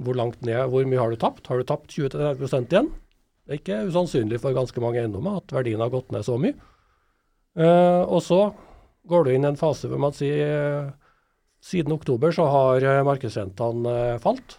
Hvor 0.03 0.17
langt 0.19 0.45
ned, 0.47 0.69
hvor 0.71 0.87
mye 0.89 1.01
har 1.01 1.11
du 1.11 1.19
tapt? 1.19 1.49
Har 1.51 1.59
du 1.59 1.67
tapt 1.67 1.91
20-30 1.91 2.71
igjen? 2.71 2.93
Det 3.43 3.57
er 3.57 3.59
ikke 3.59 3.81
usannsynlig 3.91 4.39
for 4.43 4.55
ganske 4.55 4.83
mange 4.83 5.01
eiendommer 5.03 5.41
at 5.41 5.55
verdien 5.55 5.83
har 5.83 5.91
gått 5.91 6.13
ned 6.15 6.23
så 6.27 6.39
mye. 6.41 6.55
Uh, 7.59 8.07
og 8.07 8.23
så 8.25 8.41
går 9.11 9.27
du 9.27 9.33
inn 9.35 9.45
i 9.45 9.51
en 9.51 9.59
fase 9.61 9.91
hvor 9.91 10.01
man 10.01 10.15
sier 10.17 10.93
siden 11.63 11.93
oktober 11.93 12.33
så 12.33 12.47
har 12.49 12.87
uh, 12.87 13.01
markedsrentene 13.07 14.21
falt. 14.23 14.57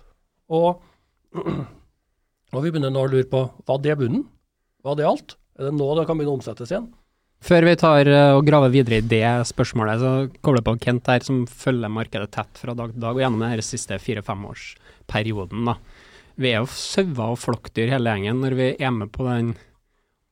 Og, 0.51 0.83
og 2.53 2.59
vi 2.59 2.73
begynner 2.73 2.91
nå 2.93 3.07
å 3.07 3.13
lure 3.13 3.29
på 3.31 3.45
hva 3.63 3.79
det 3.81 3.95
bunnen? 4.03 4.27
Hva 4.83 4.97
det 4.99 5.07
alt? 5.07 5.37
Er 5.55 5.69
det 5.69 5.77
nå 5.79 5.87
det 5.95 6.05
kan 6.09 6.19
begynne 6.19 6.35
å 6.35 6.41
omsettes 6.41 6.75
igjen? 6.75 6.91
Før 7.43 7.65
vi 7.67 7.73
tar 7.75 8.07
uh, 8.07 8.37
og 8.37 8.45
graver 8.47 8.71
videre 8.71 9.01
i 9.01 9.03
det 9.03 9.25
spørsmålet, 9.49 9.99
så 9.99 10.11
kobler 10.39 10.61
jeg 10.61 10.67
på 10.69 10.73
Kent 10.85 11.09
her, 11.11 11.23
som 11.25 11.41
følger 11.49 11.91
markedet 11.91 12.29
tett 12.31 12.59
fra 12.61 12.75
dag 12.77 12.93
til 12.93 13.03
dag 13.03 13.17
og 13.17 13.19
gjennom 13.19 13.41
denne 13.43 13.65
siste 13.65 13.97
fire-femårsperioden. 13.99 15.71
Vi 16.39 16.53
er 16.53 16.61
jo 16.61 16.69
sauer 16.71 17.33
og 17.33 17.41
flokkdyr 17.41 17.91
hele 17.91 18.13
gjengen 18.13 18.39
når 18.45 18.55
vi 18.55 18.67
er 18.79 18.93
med 18.95 19.11
på 19.11 19.27
den 19.27 19.49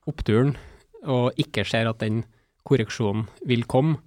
oppturen 0.07 0.53
og 1.03 1.35
ikke 1.41 1.65
ser 1.67 1.89
at 1.89 1.99
den 1.99 2.21
korreksjonen 2.67 3.25
vil 3.49 3.65
komme. 3.67 3.97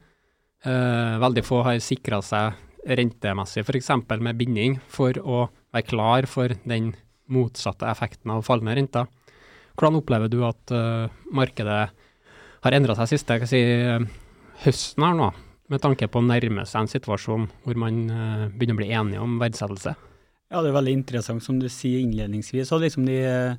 Uh, 0.64 1.20
veldig 1.20 1.44
få 1.44 1.60
har 1.66 1.82
sikra 1.84 2.22
seg 2.24 2.56
rentemessig, 2.88 3.66
f.eks. 3.66 3.90
med 4.16 4.38
binding, 4.38 4.78
for 4.88 5.12
å 5.20 5.42
være 5.74 5.90
klar 5.90 6.30
for 6.30 6.56
den 6.64 6.94
motsatte 7.28 7.84
effekten 7.90 8.32
av 8.32 8.46
fallende 8.48 8.78
renter. 8.78 9.12
Hvordan 9.76 10.00
opplever 10.00 10.32
du 10.32 10.40
at 10.48 10.72
uh, 10.72 11.12
markedet 11.36 11.90
har 12.64 12.76
endra 12.76 12.96
seg 12.96 13.12
siste 13.12 13.38
si, 13.48 13.60
høsten 14.64 15.04
her 15.04 15.16
nå, 15.18 15.30
med 15.72 15.82
tanke 15.84 16.08
på 16.08 16.20
å 16.20 16.26
nærme 16.26 16.64
seg 16.68 16.84
en 16.84 16.90
situasjon 16.92 17.46
hvor 17.64 17.80
man 17.80 18.02
uh, 18.08 18.48
begynner 18.52 18.76
å 18.76 18.80
bli 18.80 18.90
enige 18.92 19.22
om 19.24 19.38
verdsettelse? 19.40 19.94
Ja, 20.52 20.60
det 20.60 20.70
er 20.70 20.76
veldig 20.76 20.98
interessant 20.98 21.44
som 21.44 21.58
du 21.60 21.68
sier 21.72 22.02
innledningsvis. 22.04 22.72
og 22.72 22.84
liksom 22.84 23.08
de 23.08 23.16
eh, 23.26 23.56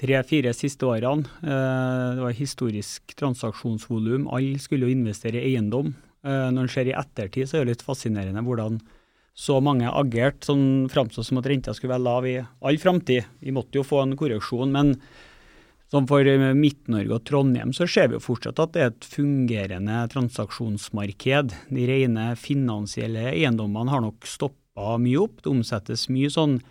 tre-fire 0.00 0.54
siste 0.56 0.86
årene. 0.88 1.26
Det 1.42 2.22
var 2.22 2.32
historisk 2.38 3.12
transaksjonsvolum. 3.18 4.24
Alle 4.32 4.62
skulle 4.62 4.86
jo 4.86 4.94
investere 4.94 5.42
i 5.42 5.50
eiendom. 5.50 5.90
Når 6.24 6.62
en 6.62 6.70
ser 6.72 6.88
i 6.88 6.94
ettertid, 6.96 7.50
så 7.50 7.58
er 7.58 7.66
det 7.66 7.74
litt 7.74 7.84
fascinerende 7.84 8.40
hvordan 8.46 8.78
så 9.32 9.58
mange 9.64 9.88
agert 9.88 10.44
sånn 10.44 10.88
framstod 10.92 11.26
som 11.26 11.40
at 11.40 11.48
renta 11.48 11.72
skulle 11.76 11.94
være 11.94 12.04
lav 12.04 12.26
i 12.28 12.38
all 12.40 12.80
framtid. 12.80 13.28
Vi 13.40 13.54
måtte 13.54 13.80
jo 13.80 13.86
få 13.86 14.02
en 14.04 14.16
korreksjon, 14.18 14.72
men 14.72 14.94
som 15.92 16.06
for 16.08 16.24
Midt-Norge 16.56 17.12
og 17.12 17.24
Trondheim 17.28 17.72
så 17.76 17.84
ser 17.84 18.08
vi 18.08 18.16
jo 18.16 18.24
fortsatt 18.24 18.60
at 18.62 18.70
det 18.72 18.80
er 18.80 18.92
et 18.94 19.08
fungerende 19.12 19.98
transaksjonsmarked. 20.14 21.52
De 21.68 21.88
rene 21.90 22.30
finansielle 22.40 23.26
eiendommene 23.34 23.92
har 23.92 24.00
nok 24.00 24.24
stoppa 24.24 24.96
mye 25.02 25.18
opp. 25.20 25.42
Det 25.44 25.52
omsettes 25.52 26.06
mye 26.08 26.30
sånn 26.32 26.62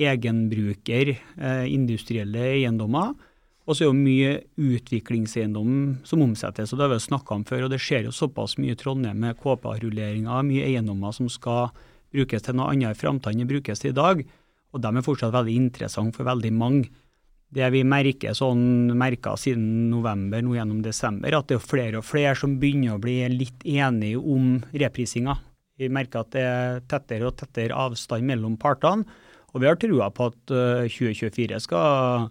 egenbruker, 0.00 1.12
eh, 1.12 1.66
industrielle 1.68 2.46
eiendommer. 2.54 3.12
Og 3.68 3.76
så 3.76 3.84
er 3.84 3.90
jo 3.90 3.98
mye 3.98 4.30
utviklingseiendom 4.56 6.00
som 6.08 6.24
omsettes, 6.24 6.72
og 6.72 6.80
det 6.80 6.86
har 6.86 6.94
vi 6.94 6.98
jo 7.02 7.08
snakka 7.10 7.36
om 7.36 7.44
før. 7.44 7.66
Og 7.66 7.74
det 7.74 7.82
skjer 7.84 8.08
jo 8.08 8.16
såpass 8.16 8.56
mye 8.56 8.72
i 8.72 8.80
Trondheim 8.80 9.20
med 9.20 9.36
KPA-rulleringer, 9.44 10.40
mye 10.48 10.64
eiendommer 10.64 11.12
som 11.12 11.28
skal 11.28 11.68
brukes 12.16 12.42
til 12.42 12.56
noe 12.56 12.72
annet 12.72 12.96
i 12.96 12.98
framtida 12.98 13.36
enn 13.36 13.46
brukes 13.46 13.84
til 13.84 13.92
i 13.92 14.00
dag. 14.00 14.24
Og 14.72 14.80
de 14.80 14.88
er 14.88 15.04
fortsatt 15.04 15.36
veldig 15.36 15.54
interessante 15.68 16.16
for 16.16 16.24
veldig 16.24 16.52
mange. 16.56 16.88
Det 17.50 17.66
vi 17.74 17.80
merker 17.82 18.34
sånn, 18.36 18.92
merka 18.94 19.32
siden 19.40 19.88
november, 19.90 20.42
nå 20.44 20.54
gjennom 20.54 20.82
desember, 20.84 21.34
at 21.34 21.48
det 21.50 21.58
er 21.58 21.64
flere 21.64 21.98
og 21.98 22.06
flere 22.06 22.36
som 22.38 22.54
begynner 22.62 22.94
å 22.94 23.02
bli 23.02 23.16
litt 23.32 23.64
enige 23.66 24.20
om 24.22 24.60
reprisinga. 24.70 25.34
Vi 25.80 25.88
merker 25.90 26.22
at 26.22 26.30
det 26.36 26.44
er 26.46 26.84
tettere 26.90 27.26
og 27.26 27.38
tettere 27.40 27.74
avstand 27.74 28.28
mellom 28.28 28.54
partene. 28.60 29.08
Og 29.50 29.64
vi 29.64 29.66
har 29.66 29.80
trua 29.82 30.12
på 30.14 30.28
at 30.30 30.38
2024 30.46 31.56
eh, 31.56 31.62
skal 31.64 32.28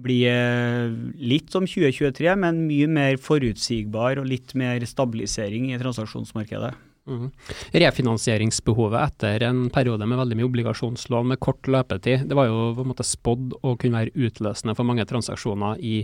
bli 0.00 0.18
eh, 0.28 0.92
litt 1.16 1.52
som 1.54 1.64
2023, 1.64 2.34
men 2.40 2.66
mye 2.68 2.88
mer 2.90 3.16
forutsigbar 3.20 4.20
og 4.20 4.28
litt 4.28 4.52
mer 4.58 4.84
stabilisering 4.88 5.70
i 5.70 5.80
transaksjonsmarkedet. 5.80 6.74
Mm. 7.10 7.30
Refinansieringsbehovet 7.82 9.00
etter 9.02 9.44
en 9.48 9.64
periode 9.74 10.06
med 10.06 10.20
veldig 10.20 10.36
mye 10.38 10.46
obligasjonslån 10.46 11.32
med 11.32 11.40
kort 11.42 11.66
løpetid, 11.70 12.26
det 12.30 12.36
var 12.38 12.46
jo 12.46 12.70
på 12.76 12.84
en 12.84 12.90
måte 12.92 13.06
spådd 13.06 13.56
å 13.66 13.74
kunne 13.80 14.04
være 14.04 14.28
utløsende 14.28 14.76
for 14.78 14.86
mange 14.86 15.06
transaksjoner 15.10 15.80
i, 15.82 15.96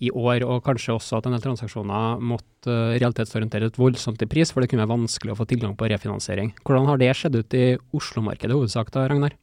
i 0.00 0.12
år, 0.12 0.46
og 0.46 0.62
kanskje 0.64 0.94
også 0.96 1.18
at 1.18 1.28
en 1.28 1.36
del 1.36 1.44
transaksjoner 1.44 2.22
måtte 2.32 2.72
uh, 2.72 2.94
realitetsorientere 2.96 3.68
et 3.68 3.80
voldsomt 3.80 4.24
i 4.24 4.30
pris, 4.30 4.52
for 4.54 4.64
det 4.64 4.70
kunne 4.72 4.86
være 4.86 4.94
vanskelig 4.94 5.34
å 5.34 5.40
få 5.42 5.48
tilgang 5.50 5.74
på 5.76 5.90
refinansiering. 5.92 6.54
Hvordan 6.62 6.88
har 6.88 7.02
det 7.02 7.10
skjedd 7.18 7.36
ut 7.42 7.58
i 7.58 7.66
Oslo-markedet 7.98 8.56
hovedsak 8.56 8.94
da, 8.94 9.04
Ragnar? 9.10 9.36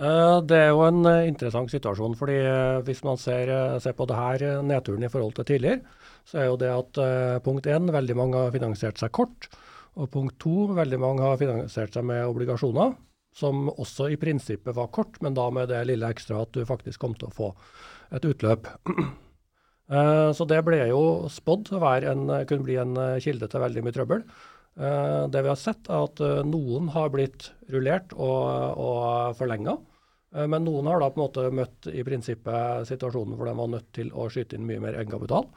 Eh, 0.00 0.36
det 0.48 0.56
er 0.56 0.70
jo 0.70 0.84
en 0.86 1.02
eh, 1.10 1.26
interessant 1.28 1.72
situasjon. 1.72 2.14
fordi 2.16 2.38
Hvis 2.86 3.02
man 3.04 3.18
ser, 3.20 3.50
ser, 3.82 3.96
på 3.98 4.06
det 4.08 4.16
her 4.16 4.62
nedturen 4.64 5.02
i 5.04 5.10
forhold 5.12 5.34
til 5.36 5.48
tidligere, 5.50 5.82
så 6.24 6.38
er 6.38 6.46
jo 6.46 6.60
det 6.60 6.70
at 6.70 7.42
punkt 7.42 7.66
én, 7.66 7.90
veldig 7.90 8.14
mange 8.16 8.38
har 8.38 8.54
finansiert 8.54 9.00
seg 9.00 9.10
kort. 9.10 9.48
Og 10.00 10.08
punkt 10.12 10.38
to, 10.40 10.70
veldig 10.76 10.98
mange 11.00 11.24
har 11.24 11.40
finansiert 11.40 11.96
seg 11.96 12.06
med 12.08 12.24
obligasjoner, 12.24 12.94
som 13.36 13.68
også 13.70 14.08
i 14.10 14.18
prinsippet 14.20 14.74
var 14.76 14.88
kort, 14.94 15.18
men 15.22 15.36
da 15.36 15.46
med 15.54 15.68
det 15.70 15.82
lille 15.90 16.08
ekstra 16.08 16.40
at 16.42 16.54
du 16.56 16.64
faktisk 16.66 17.02
kom 17.02 17.16
til 17.18 17.28
å 17.28 17.34
få 17.36 17.50
et 18.16 18.30
utløp. 18.32 18.70
Eh, 19.90 20.28
så 20.38 20.44
det 20.46 20.60
ble 20.62 20.76
jo 20.86 21.26
spådd 21.26 21.72
å 21.74 21.80
kunne 22.46 22.62
bli 22.62 22.76
en 22.78 22.92
eh, 22.94 23.16
kilde 23.24 23.48
til 23.50 23.58
veldig 23.58 23.82
mye 23.82 23.94
trøbbel. 23.96 24.20
Eh, 24.78 25.24
det 25.34 25.40
vi 25.42 25.50
har 25.50 25.58
sett, 25.58 25.90
er 25.90 26.04
at 26.06 26.22
noen 26.46 26.92
har 26.94 27.10
blitt 27.10 27.48
rullert 27.74 28.14
og, 28.14 28.78
og 28.78 29.34
forlenga. 29.40 29.74
Men 30.30 30.62
noen 30.62 30.86
har 30.86 31.02
da 31.02 31.08
på 31.10 31.18
en 31.18 31.24
måte 31.24 31.48
møtt 31.50 31.88
i 31.90 32.04
prinsippet 32.06 32.86
situasjonen 32.86 33.34
hvor 33.34 33.50
de 33.50 33.56
var 33.58 33.72
nødt 33.72 33.88
til 33.98 34.14
å 34.14 34.28
skyte 34.30 34.54
inn 34.54 34.68
mye 34.68 34.78
mer 34.84 35.00
egenkapital. 35.00 35.48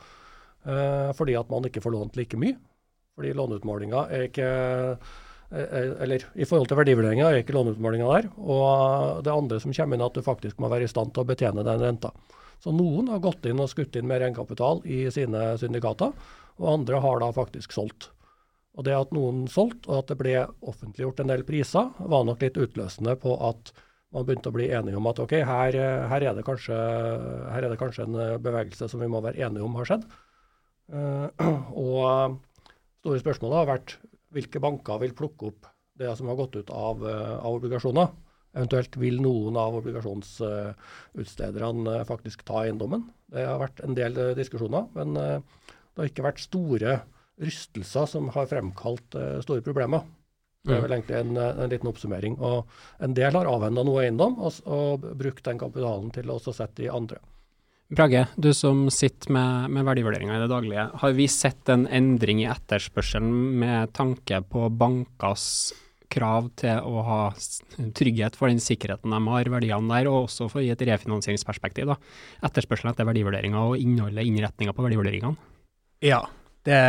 Fordi 1.14 1.36
at 1.38 1.52
man 1.54 1.70
ikke 1.70 1.84
får 1.86 1.94
lånt 1.94 2.18
like 2.18 2.40
mye. 2.42 2.58
Fordi 3.14 3.36
låneutmålinga 3.38 4.08
er 4.14 4.28
ikke 4.30 4.50
eller 5.54 6.24
i 6.34 6.46
forhold 6.50 6.66
til 6.66 6.80
verdivurderinga 6.80 7.28
er 7.30 7.44
ikke 7.44 7.54
låneutmålinga 7.54 8.08
der. 8.10 8.30
Og 8.42 9.20
det 9.26 9.34
andre 9.34 9.60
som 9.62 9.74
kommer 9.76 9.98
inn, 9.98 10.02
er 10.02 10.10
at 10.10 10.18
du 10.18 10.26
faktisk 10.26 10.58
må 10.62 10.70
være 10.72 10.88
i 10.88 10.90
stand 10.90 11.14
til 11.14 11.22
å 11.22 11.30
betjene 11.30 11.66
den 11.68 11.84
renta. 11.84 12.10
Så 12.64 12.74
noen 12.74 13.12
har 13.12 13.22
gått 13.22 13.46
inn 13.46 13.62
og 13.62 13.70
skutt 13.70 13.98
inn 14.00 14.08
mer 14.10 14.24
egenkapital 14.24 14.82
i 14.90 15.04
sine 15.14 15.52
syndikater, 15.62 16.14
og 16.58 16.70
andre 16.72 17.02
har 17.04 17.22
da 17.22 17.30
faktisk 17.36 17.76
solgt. 17.76 18.10
Og 18.74 18.88
det 18.88 18.96
at 18.98 19.12
noen 19.14 19.44
solgte, 19.52 19.92
og 19.92 20.02
at 20.02 20.14
det 20.14 20.18
ble 20.18 20.38
offentliggjort 20.66 21.22
en 21.22 21.34
del 21.34 21.44
priser, 21.46 21.92
var 22.00 22.24
nok 22.26 22.42
litt 22.42 22.58
utløsende 22.58 23.14
på 23.22 23.36
at 23.50 23.74
man 24.14 24.26
begynte 24.26 24.50
å 24.50 24.56
bli 24.56 24.70
enige 24.74 24.98
om 24.98 25.10
at 25.10 25.20
ok, 25.22 25.36
her, 25.46 25.78
her, 26.10 26.24
er, 26.24 26.34
det 26.38 26.46
kanskje, 26.46 26.78
her 27.50 27.66
er 27.66 27.70
det 27.70 27.80
kanskje 27.82 28.08
en 28.08 28.18
bevegelse 28.46 28.90
som 28.90 29.02
vi 29.02 29.10
må 29.10 29.22
være 29.26 29.42
enige 29.46 29.66
om 29.66 29.78
har 29.78 29.90
skjedd. 29.90 30.08
Uh, 30.94 31.30
og 31.86 32.40
store 33.04 33.20
spørsmålet 33.20 33.60
har 33.60 33.68
vært 33.74 33.98
hvilke 34.34 34.60
banker 34.64 35.02
vil 35.04 35.14
plukke 35.18 35.50
opp 35.52 35.68
det 36.00 36.08
som 36.18 36.30
har 36.32 36.40
gått 36.40 36.56
ut 36.58 36.70
av, 36.74 37.04
eh, 37.08 37.38
av 37.38 37.54
obligasjoner. 37.60 38.08
Eventuelt 38.54 38.96
vil 39.02 39.18
noen 39.22 39.58
av 39.58 39.76
obligasjonsutstederne 39.80 42.00
eh, 42.00 42.08
faktisk 42.10 42.44
ta 42.48 42.56
eiendommen. 42.64 43.02
Det 43.34 43.44
har 43.46 43.60
vært 43.62 43.80
en 43.86 43.96
del 43.98 44.14
eh, 44.18 44.38
diskusjoner, 44.38 44.84
men 44.98 45.08
det 45.18 46.00
har 46.00 46.08
ikke 46.10 46.26
vært 46.26 46.42
store 46.42 46.92
rystelser 47.44 48.06
som 48.10 48.30
har 48.34 48.50
fremkalt 48.50 49.10
store 49.42 49.62
problemer. 49.66 50.02
Det 50.64 50.72
er 50.72 50.80
mm. 50.80 50.86
vel 50.86 50.94
egentlig 50.96 51.18
en, 51.18 51.38
en 51.44 51.72
liten 51.72 51.90
oppsummering. 51.90 52.36
Og 52.40 52.58
En 53.04 53.16
del 53.18 53.34
har 53.36 53.50
avhenda 53.50 53.84
noe 53.84 54.04
eiendom 54.06 54.34
og, 54.40 54.52
og, 54.70 55.02
brukt 55.20 55.46
den 55.46 55.60
kapitalen 55.60 56.12
til 56.16 56.30
å 56.32 56.40
sette 56.46 56.84
i 56.86 56.94
andre. 56.94 57.18
Brage, 57.92 58.26
du 58.36 58.54
som 58.56 58.88
sitter 58.90 59.34
med, 59.36 59.70
med 59.76 59.86
verdivurderinger 59.86 60.38
i 60.38 60.42
det 60.42 60.50
daglige. 60.50 60.88
Har 61.02 61.16
vi 61.18 61.28
sett 61.30 61.70
en 61.70 61.86
endring 61.92 62.42
i 62.42 62.50
etterspørselen 62.50 63.34
med 63.60 63.94
tanke 63.94 64.40
på 64.50 64.70
bankers 64.74 65.74
krav 66.14 66.50
til 66.60 66.80
å 66.86 67.04
ha 67.06 67.22
trygghet 67.98 68.38
for 68.38 68.52
den 68.52 68.62
sikkerheten 68.62 69.14
de 69.14 69.20
har, 69.28 69.50
verdiene 69.52 69.90
der, 69.90 70.10
og 70.10 70.28
også 70.28 70.48
for 70.52 70.62
å 70.62 70.66
gi 70.66 70.72
et 70.74 70.86
refinansieringsperspektiv? 70.90 71.90
da. 71.90 71.98
Etterspørselen 72.48 72.94
etter 72.94 73.10
verdivurderinger 73.10 73.74
og 73.74 73.82
innholdet, 73.82 74.26
innretninga 74.30 74.76
på 74.78 74.86
verdivurderingene? 74.86 75.52
Ja, 76.04 76.24
det, 76.68 76.80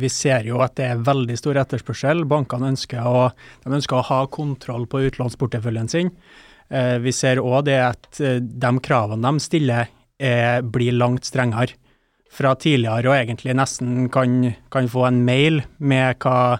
vi 0.00 0.10
ser 0.12 0.46
jo 0.48 0.62
at 0.64 0.76
det 0.80 0.88
er 0.88 1.04
veldig 1.04 1.36
stor 1.38 1.60
etterspørsel. 1.60 2.24
Bankene 2.28 2.72
ønsker 2.72 3.04
å, 3.04 3.28
ønsker 3.68 3.98
å 3.98 4.06
ha 4.10 4.22
kontroll 4.32 4.88
på 4.90 5.02
utlånsporteføljen 5.10 5.90
sin. 5.92 6.12
Eh, 6.68 6.96
vi 7.02 7.12
ser 7.16 7.40
òg 7.42 7.66
det 7.68 7.78
at 7.80 8.20
eh, 8.24 8.40
de 8.40 8.72
kravene 8.84 9.24
de 9.24 9.44
stiller 9.44 9.92
er, 10.18 10.62
blir 10.62 10.96
langt 10.96 11.28
strengere. 11.28 11.76
Fra 12.28 12.52
tidligere 12.60 13.08
og 13.08 13.16
egentlig 13.16 13.54
nesten 13.56 14.10
kan, 14.12 14.52
kan 14.70 14.88
få 14.90 15.06
en 15.08 15.22
mail 15.24 15.62
med 15.78 16.18
hva, 16.20 16.58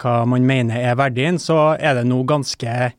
hva, 0.00 0.14
man 0.26 0.46
mener 0.48 0.80
er 0.80 0.96
verdien, 0.96 1.38
så 1.38 1.74
er 1.76 1.98
det 1.98 2.06
nå 2.08 2.22
ganske 2.28 2.94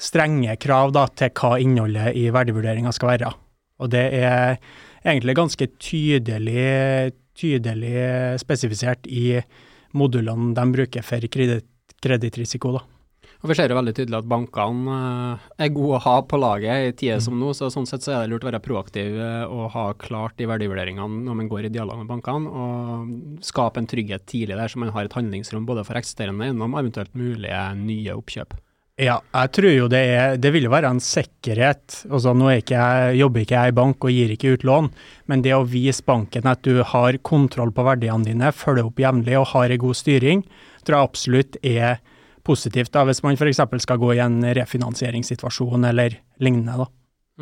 strenge 0.00 0.56
krav 0.62 0.94
da, 0.96 1.06
til 1.12 1.30
hva 1.36 1.58
innholdet 1.60 2.16
i 2.18 2.30
verdivurderinga 2.32 2.94
skal 2.96 3.12
være. 3.12 3.34
Og 3.82 3.92
det 3.92 4.06
er 4.22 4.56
egentlig 5.04 5.36
ganske 5.36 5.68
tydelig, 5.82 7.12
tydelig 7.38 8.40
spesifisert 8.40 9.06
i 9.10 9.36
modulene 9.98 10.54
de 10.56 10.66
bruker 10.72 11.04
for 11.04 11.28
kredittrisiko. 11.28 12.78
da. 12.78 12.91
Og 13.42 13.50
Vi 13.50 13.56
ser 13.58 13.72
jo 13.72 13.76
veldig 13.78 13.94
tydelig 13.98 14.20
at 14.20 14.26
bankene 14.30 14.96
eh, 14.96 15.46
er 15.66 15.72
gode 15.74 15.98
å 15.98 16.02
ha 16.04 16.14
på 16.30 16.38
laget 16.38 16.86
i 16.86 16.92
tider 16.94 17.18
mm. 17.18 17.24
som 17.26 17.40
nå. 17.40 17.50
så 17.58 17.70
Sånn 17.74 17.88
sett 17.90 18.04
så 18.06 18.14
er 18.14 18.20
det 18.22 18.30
lurt 18.30 18.44
å 18.46 18.50
være 18.52 18.62
proaktiv 18.62 19.16
eh, 19.18 19.42
og 19.50 19.72
ha 19.74 19.88
klart 19.98 20.36
de 20.38 20.46
verdivurderingene 20.46 21.24
når 21.26 21.40
man 21.40 21.48
går 21.50 21.66
i 21.66 21.72
dialog 21.74 21.98
med 21.98 22.10
bankene. 22.10 22.46
Og 22.46 23.40
skape 23.42 23.82
en 23.82 23.90
trygghet 23.90 24.28
tidlig 24.30 24.54
der, 24.54 24.70
så 24.70 24.78
man 24.78 24.94
har 24.94 25.08
et 25.08 25.16
handlingsrom 25.18 25.66
både 25.66 25.82
for 25.88 25.98
eksisterende 25.98 26.52
og 26.54 26.78
eventuelt 26.78 27.18
mulige 27.18 27.64
nye 27.82 28.14
oppkjøp. 28.14 28.54
Ja, 29.00 29.16
jeg 29.32 29.50
tror 29.56 29.72
jo 29.72 29.86
det 29.88 30.00
er 30.04 30.34
Det 30.36 30.50
vil 30.52 30.66
jo 30.66 30.70
være 30.70 30.90
en 30.92 31.00
sikkerhet. 31.02 32.04
Altså, 32.12 32.36
nå 32.36 32.52
ikke 32.52 32.78
jeg, 32.78 33.18
jobber 33.24 33.42
ikke 33.42 33.58
jeg 33.58 33.72
i 33.72 33.76
bank 33.80 34.06
og 34.06 34.14
gir 34.14 34.36
ikke 34.36 34.54
ut 34.54 34.66
lån, 34.68 34.92
men 35.32 35.42
det 35.42 35.56
å 35.56 35.66
vise 35.66 36.04
banken 36.06 36.46
at 36.46 36.62
du 36.62 36.84
har 36.86 37.18
kontroll 37.26 37.72
på 37.74 37.88
verdiene 37.88 38.28
dine, 38.28 38.54
følger 38.54 38.86
opp 38.86 39.02
jevnlig 39.02 39.38
og 39.40 39.48
har 39.56 39.72
en 39.72 39.82
god 39.88 39.98
styring, 39.98 40.46
tror 40.84 40.98
jeg 40.98 41.10
absolutt 41.10 41.58
er 41.64 42.02
positivt 42.46 42.92
da, 42.94 43.04
hvis 43.08 43.22
man 43.24 43.38
f.eks. 43.38 43.60
skal 43.84 44.00
gå 44.02 44.14
i 44.16 44.22
en 44.22 44.40
refinansieringssituasjon 44.58 45.88
eller 45.90 46.18
lignende. 46.42 46.84
da. 46.84 46.90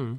Mm. 0.00 0.18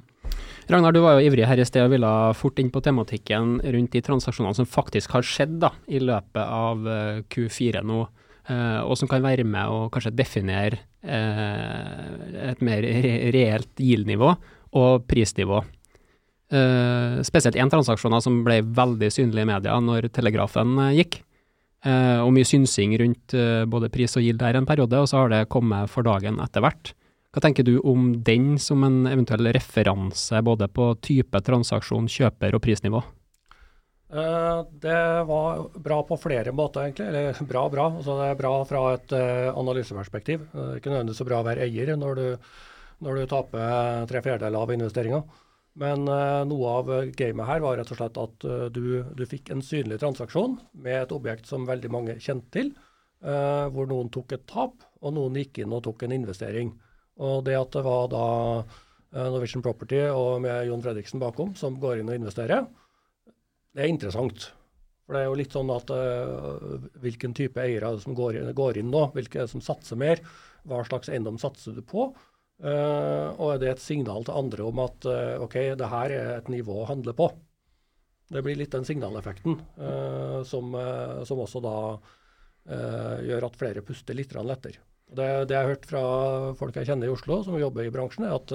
Ragnar, 0.70 0.94
du 0.94 1.00
var 1.02 1.18
jo 1.18 1.26
ivrig 1.26 1.46
her 1.48 1.58
i 1.58 1.66
sted 1.66 1.84
og 1.84 1.92
ville 1.94 2.10
fort 2.38 2.60
inn 2.62 2.70
på 2.72 2.82
tematikken 2.84 3.56
rundt 3.74 3.94
de 3.94 4.02
transaksjonene 4.04 4.56
som 4.60 4.68
faktisk 4.68 5.16
har 5.16 5.26
skjedd 5.26 5.58
da, 5.64 5.72
i 5.90 6.00
løpet 6.02 6.42
av 6.42 6.88
eh, 6.88 7.22
Q4 7.32 7.82
nå, 7.86 8.00
eh, 8.46 8.80
og 8.86 8.94
som 8.98 9.10
kan 9.10 9.24
være 9.24 9.46
med 9.48 9.72
å 9.72 9.88
kanskje 9.92 10.14
definere 10.14 10.84
eh, 11.02 12.50
et 12.52 12.62
mer 12.62 12.86
reelt 13.34 13.72
GIL-nivå 13.78 14.34
og 14.78 15.06
prisnivå. 15.10 15.60
spesielt 17.24 17.56
én 17.56 17.70
transaksjon 17.72 18.20
som 18.20 18.42
ble 18.44 18.58
veldig 18.76 19.08
synlig 19.12 19.44
i 19.44 19.48
media 19.48 19.76
når 19.80 20.10
Telegrafen 20.12 20.74
gikk. 20.92 21.22
Eh, 21.82 22.18
og 22.22 22.30
mye 22.30 22.46
synsing 22.46 22.94
rundt 23.00 23.34
eh, 23.34 23.64
både 23.66 23.90
pris 23.90 24.14
og 24.18 24.22
gild 24.22 24.38
der 24.38 24.58
en 24.58 24.68
periode, 24.68 25.00
og 25.02 25.08
så 25.10 25.24
har 25.24 25.32
det 25.32 25.48
kommet 25.50 25.90
for 25.90 26.06
dagen 26.06 26.38
etter 26.42 26.62
hvert. 26.62 26.92
Hva 27.32 27.42
tenker 27.42 27.66
du 27.66 27.78
om 27.88 28.12
den 28.22 28.54
som 28.60 28.84
en 28.86 29.06
eventuell 29.10 29.48
referanse 29.56 30.42
både 30.44 30.68
på 30.70 30.92
type 31.02 31.40
transaksjon, 31.42 32.06
kjøper 32.12 32.54
og 32.54 32.62
prisnivå? 32.62 33.02
Eh, 34.12 34.60
det 34.84 35.00
var 35.26 35.64
bra 35.74 35.98
på 36.06 36.20
flere 36.22 36.54
måter, 36.54 36.86
egentlig. 36.86 37.08
Eller 37.10 37.42
bra, 37.54 37.64
bra. 37.72 37.88
Altså, 37.96 38.18
det 38.20 38.28
er 38.30 38.42
bra 38.44 38.56
fra 38.68 38.84
et 38.94 39.16
analyseperspektiv. 39.50 40.50
Det 40.52 40.68
er 40.68 40.82
ikke 40.82 40.94
nødvendigvis 40.94 41.24
så 41.24 41.30
bra 41.32 41.42
å 41.42 41.48
være 41.50 41.66
eier 41.66 41.96
når 41.98 42.20
du, 42.20 42.26
når 43.02 43.18
du 43.18 43.30
taper 43.32 44.06
tre 44.12 44.22
fjerdedeler 44.22 44.62
av 44.62 44.76
investeringa. 44.76 45.24
Men 45.80 46.04
uh, 46.08 46.42
noe 46.44 46.72
av 46.78 46.90
gamet 47.16 47.48
her 47.48 47.62
var 47.64 47.78
rett 47.80 47.92
og 47.94 47.98
slett 47.98 48.20
at 48.20 48.46
uh, 48.48 48.66
du, 48.72 49.02
du, 49.16 49.24
fikk 49.28 49.52
en 49.54 49.64
synlig 49.64 50.00
transaksjon 50.02 50.58
med 50.84 50.98
et 50.98 51.14
objekt 51.16 51.48
som 51.48 51.68
veldig 51.68 51.92
mange 51.92 52.18
kjente 52.20 52.58
til, 52.58 52.74
hvor 53.22 53.86
noen 53.86 54.08
tok 54.10 54.32
et 54.34 54.42
tap, 54.50 54.80
og 54.98 55.12
noen 55.14 55.36
gikk 55.38 55.60
inn 55.62 55.70
og 55.76 55.84
tok 55.84 56.00
en 56.02 56.14
investering. 56.16 56.72
Og 57.22 57.44
det 57.46 57.54
at 57.54 57.76
det 57.76 57.84
var 57.86 58.08
da 58.10 58.24
Norwegian 59.14 59.62
Property 59.62 60.00
og 60.10 60.40
med 60.42 60.66
Jon 60.66 60.82
Fredriksen 60.82 61.22
bakom 61.22 61.52
som 61.54 61.76
går 61.78 62.00
inn 62.00 62.10
og 62.10 62.18
investerer, 62.18 62.66
det 63.78 63.84
er 63.84 63.92
interessant. 63.92 64.48
For 65.06 65.16
det 65.16 65.22
er 65.22 65.30
jo 65.30 65.38
litt 65.38 65.54
sånn 65.54 65.70
at 65.74 65.90
uh, 65.92 66.88
hvilken 67.02 67.34
type 67.36 67.60
eiere 67.60 67.90
som 68.02 68.14
går 68.16 68.38
inn, 68.38 68.50
går 68.56 68.78
inn 68.80 68.92
nå, 68.92 69.08
hvilke 69.16 69.46
som 69.50 69.62
satser 69.64 69.98
mer, 69.98 70.22
hva 70.68 70.82
slags 70.86 71.10
eiendom 71.12 71.40
satser 71.42 71.74
du 71.76 71.82
på? 71.84 72.06
Uh, 72.62 73.34
og 73.42 73.58
det 73.58 73.72
et 73.72 73.82
signal 73.82 74.22
til 74.26 74.38
andre 74.38 74.66
om 74.68 74.82
at 74.84 75.06
uh, 75.10 75.42
OK, 75.42 75.56
det 75.78 75.88
her 75.90 76.14
er 76.14 76.28
et 76.36 76.50
nivå 76.52 76.76
å 76.82 76.88
handle 76.90 77.14
på? 77.18 77.26
Det 78.32 78.40
blir 78.44 78.56
litt 78.56 78.72
den 78.72 78.86
signaleffekten 78.88 79.58
som, 80.48 80.70
som, 81.28 81.40
også 81.42 81.60
da 81.60 81.74
gjør 83.28 83.44
at 83.44 83.58
flere 83.60 83.82
puster 83.84 84.16
litt 84.16 84.32
lettere. 84.32 84.80
Det, 85.04 85.26
det 85.50 85.52
jeg 85.52 85.66
har 85.66 85.68
hørt 85.74 85.84
fra 85.90 86.04
folk 86.56 86.78
jeg 86.80 86.88
kjenner 86.88 87.10
i 87.10 87.12
Oslo 87.12 87.42
som 87.44 87.58
jobber 87.60 87.84
i 87.84 87.92
bransjen, 87.92 88.24
er 88.24 88.38
at 88.38 88.54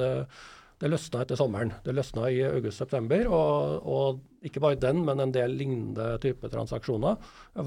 det 0.78 0.92
løsna 0.92 1.24
etter 1.24 1.40
sommeren. 1.40 1.72
Det 1.84 1.94
løsna 1.96 2.28
i 2.30 2.42
august-september. 2.46 3.26
Og, 3.34 3.88
og, 3.90 4.22
ikke 4.46 4.62
bare 4.64 4.80
den, 4.80 5.02
men 5.06 5.20
en 5.24 5.34
del 5.34 5.56
lignende 5.58 6.12
type 6.24 6.50
transaksjoner 6.54 7.18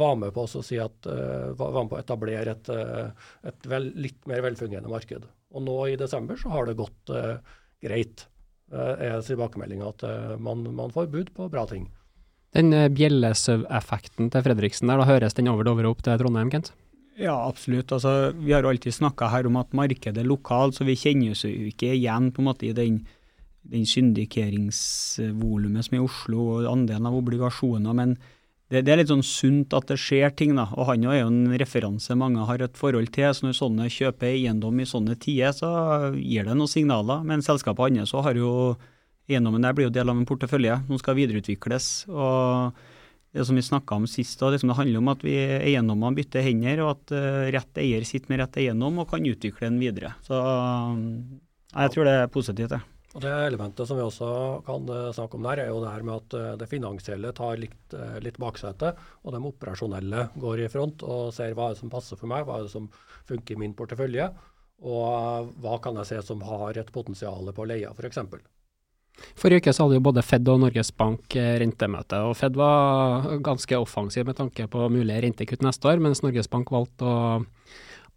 var 0.00 0.14
med 0.20 0.30
på 0.36 0.46
å 0.46 0.62
si 0.62 0.78
at, 0.80 1.10
uh, 1.10 1.50
var 1.58 1.82
med 1.82 1.90
på 1.90 1.98
å 1.98 2.02
etablere 2.04 2.54
et, 2.54 2.70
uh, 2.70 3.32
et 3.50 3.66
vel, 3.68 3.90
litt 3.98 4.30
mer 4.30 4.44
velfungerende 4.46 4.92
marked. 4.92 5.26
Og 5.50 5.64
nå 5.66 5.78
i 5.90 5.96
desember 5.98 6.38
så 6.38 6.52
har 6.52 6.68
det 6.68 6.78
gått 6.78 7.14
uh, 7.14 7.40
greit, 7.82 8.26
er 8.70 9.18
tilbakemeldinga 9.26 9.88
at 9.88 10.02
man, 10.38 10.60
man, 10.78 10.92
får 10.94 11.08
bud 11.10 11.32
på 11.34 11.48
bra 11.50 11.64
ting. 11.66 11.88
Den 12.54 12.70
bjellesøv-effekten 12.94 14.28
til 14.30 14.44
Fredriksen 14.46 14.92
der, 14.92 15.00
da 15.00 15.08
høres 15.08 15.34
den 15.34 15.50
over 15.50 15.66
og 15.66 15.72
over 15.72 15.88
opp 15.90 16.04
til 16.06 16.20
Trondheim, 16.20 16.52
Kent? 16.54 16.70
Ja, 17.20 17.34
absolutt. 17.48 17.92
Altså, 17.92 18.32
vi 18.38 18.52
har 18.54 18.64
alltid 18.64 18.94
snakka 18.96 19.28
her 19.28 19.46
om 19.50 19.56
at 19.60 19.74
markedet 19.76 20.22
er 20.22 20.28
lokalt, 20.28 20.74
så 20.76 20.84
vi 20.88 20.96
kjenner 20.96 21.34
oss 21.34 21.44
jo 21.44 21.66
ikke 21.68 21.92
igjen 21.92 22.30
på 22.32 22.40
en 22.40 22.48
måte 22.48 22.66
i 22.68 22.76
den, 22.76 23.06
den 23.68 23.84
syndikeringsvolumet 23.88 25.84
som 25.84 25.94
er 25.96 26.00
i 26.00 26.06
Oslo 26.06 26.38
og 26.54 26.70
andelen 26.70 27.08
av 27.10 27.18
obligasjoner. 27.18 27.92
Men 27.96 28.10
det, 28.70 28.84
det, 28.86 28.92
er 28.92 29.00
litt 29.00 29.10
sånn 29.10 29.24
sunt 29.26 29.74
at 29.74 29.88
det 29.90 29.98
skjer 29.98 30.30
ting. 30.38 30.54
da, 30.54 30.68
og 30.76 30.86
Han 30.92 31.08
er 31.10 31.20
jo 31.20 31.32
en 31.32 31.58
referanse 31.58 32.14
mange 32.14 32.46
har 32.46 32.62
et 32.62 32.78
forhold 32.78 33.10
til. 33.14 33.32
så 33.34 33.48
Når 33.48 33.58
sånne 33.58 33.90
kjøper 33.90 34.30
eiendom 34.30 34.78
i 34.78 34.86
sånne 34.86 35.18
tider, 35.18 35.52
så 35.56 35.70
gir 36.14 36.46
det 36.46 36.54
noen 36.54 36.70
signaler. 36.70 37.24
Men 37.26 37.42
selskapet 37.42 37.98
så 38.06 38.22
har 38.22 38.38
jo 38.38 38.76
eiendommen 39.30 39.62
der 39.62 39.74
blir 39.74 39.88
jo 39.88 39.94
del 39.94 40.10
av 40.10 40.16
en 40.18 40.26
portefølje 40.26 40.80
som 40.86 41.02
skal 41.02 41.18
videreutvikles. 41.18 42.08
og 42.08 42.78
det 43.32 43.44
som 43.46 43.54
vi 43.54 43.62
snakka 43.62 43.94
om 43.94 44.06
sist, 44.10 44.40
da, 44.40 44.50
liksom 44.50 44.72
det 44.72 44.76
handler 44.80 44.98
om 44.98 45.10
at 45.12 45.20
vi 45.22 45.36
eiendommene 45.38 46.18
bytter 46.18 46.42
hender, 46.42 46.80
og 46.82 46.96
at 46.96 47.12
uh, 47.14 47.50
rett 47.54 47.78
eier 47.78 48.06
sitter 48.06 48.32
med 48.32 48.40
rett 48.42 48.58
eiendom 48.58 48.98
og 48.98 49.06
kan 49.12 49.26
utvikle 49.26 49.68
den 49.68 49.78
videre. 49.78 50.16
Så 50.26 50.34
uh, 50.34 50.98
jeg 51.70 51.94
tror 51.94 52.10
det 52.10 52.16
er 52.18 52.32
positivt, 52.34 52.74
det. 52.74 52.80
Og 53.10 53.24
Det 53.24 53.30
elementet 53.48 53.88
som 53.88 53.98
vi 53.98 54.04
også 54.04 54.28
kan 54.66 54.86
uh, 54.86 55.10
snakke 55.10 55.34
om 55.38 55.48
der, 55.48 55.64
er 55.64 55.72
jo 55.72 55.80
det 55.82 55.90
her 55.90 56.04
med 56.06 56.20
at 56.20 56.58
det 56.60 56.68
finansielle 56.70 57.32
tar 57.34 57.58
litt, 57.58 57.96
litt 58.22 58.38
baksete, 58.38 58.92
og 59.24 59.34
de 59.34 59.40
operasjonelle 59.50 60.28
går 60.38 60.62
i 60.62 60.70
front 60.70 61.02
og 61.02 61.32
ser 61.34 61.56
hva 61.58 61.72
som 61.74 61.90
passer 61.90 62.20
for 62.20 62.30
meg, 62.30 62.46
hva 62.46 62.62
som 62.70 62.86
funker 63.26 63.56
i 63.56 63.64
min 63.64 63.74
portefølje, 63.74 64.30
og 64.80 65.50
hva 65.60 65.76
kan 65.82 65.98
jeg 66.00 66.12
se 66.12 66.22
som 66.30 66.46
har 66.46 66.78
et 66.78 66.94
potensial 66.94 67.50
på 67.56 67.66
leia, 67.68 67.92
f.eks. 67.92 68.22
Forrige 69.36 69.60
uke 69.60 69.72
så 69.74 69.84
hadde 69.84 69.98
jo 69.98 70.04
både 70.04 70.24
Fed 70.24 70.48
og 70.48 70.62
Norges 70.62 70.92
Bank 70.96 71.36
eh, 71.36 71.56
rentemøte, 71.60 72.22
og 72.24 72.36
Fed 72.38 72.56
var 72.58 73.26
ganske 73.44 73.78
offensiv 73.80 74.28
med 74.28 74.38
tanke 74.38 74.66
på 74.70 74.88
mulige 74.92 75.20
rentekutt 75.26 75.64
neste 75.66 75.90
år, 75.90 76.00
mens 76.02 76.22
Norges 76.24 76.48
Bank 76.50 76.72
valgte 76.72 77.04
å 77.04 77.18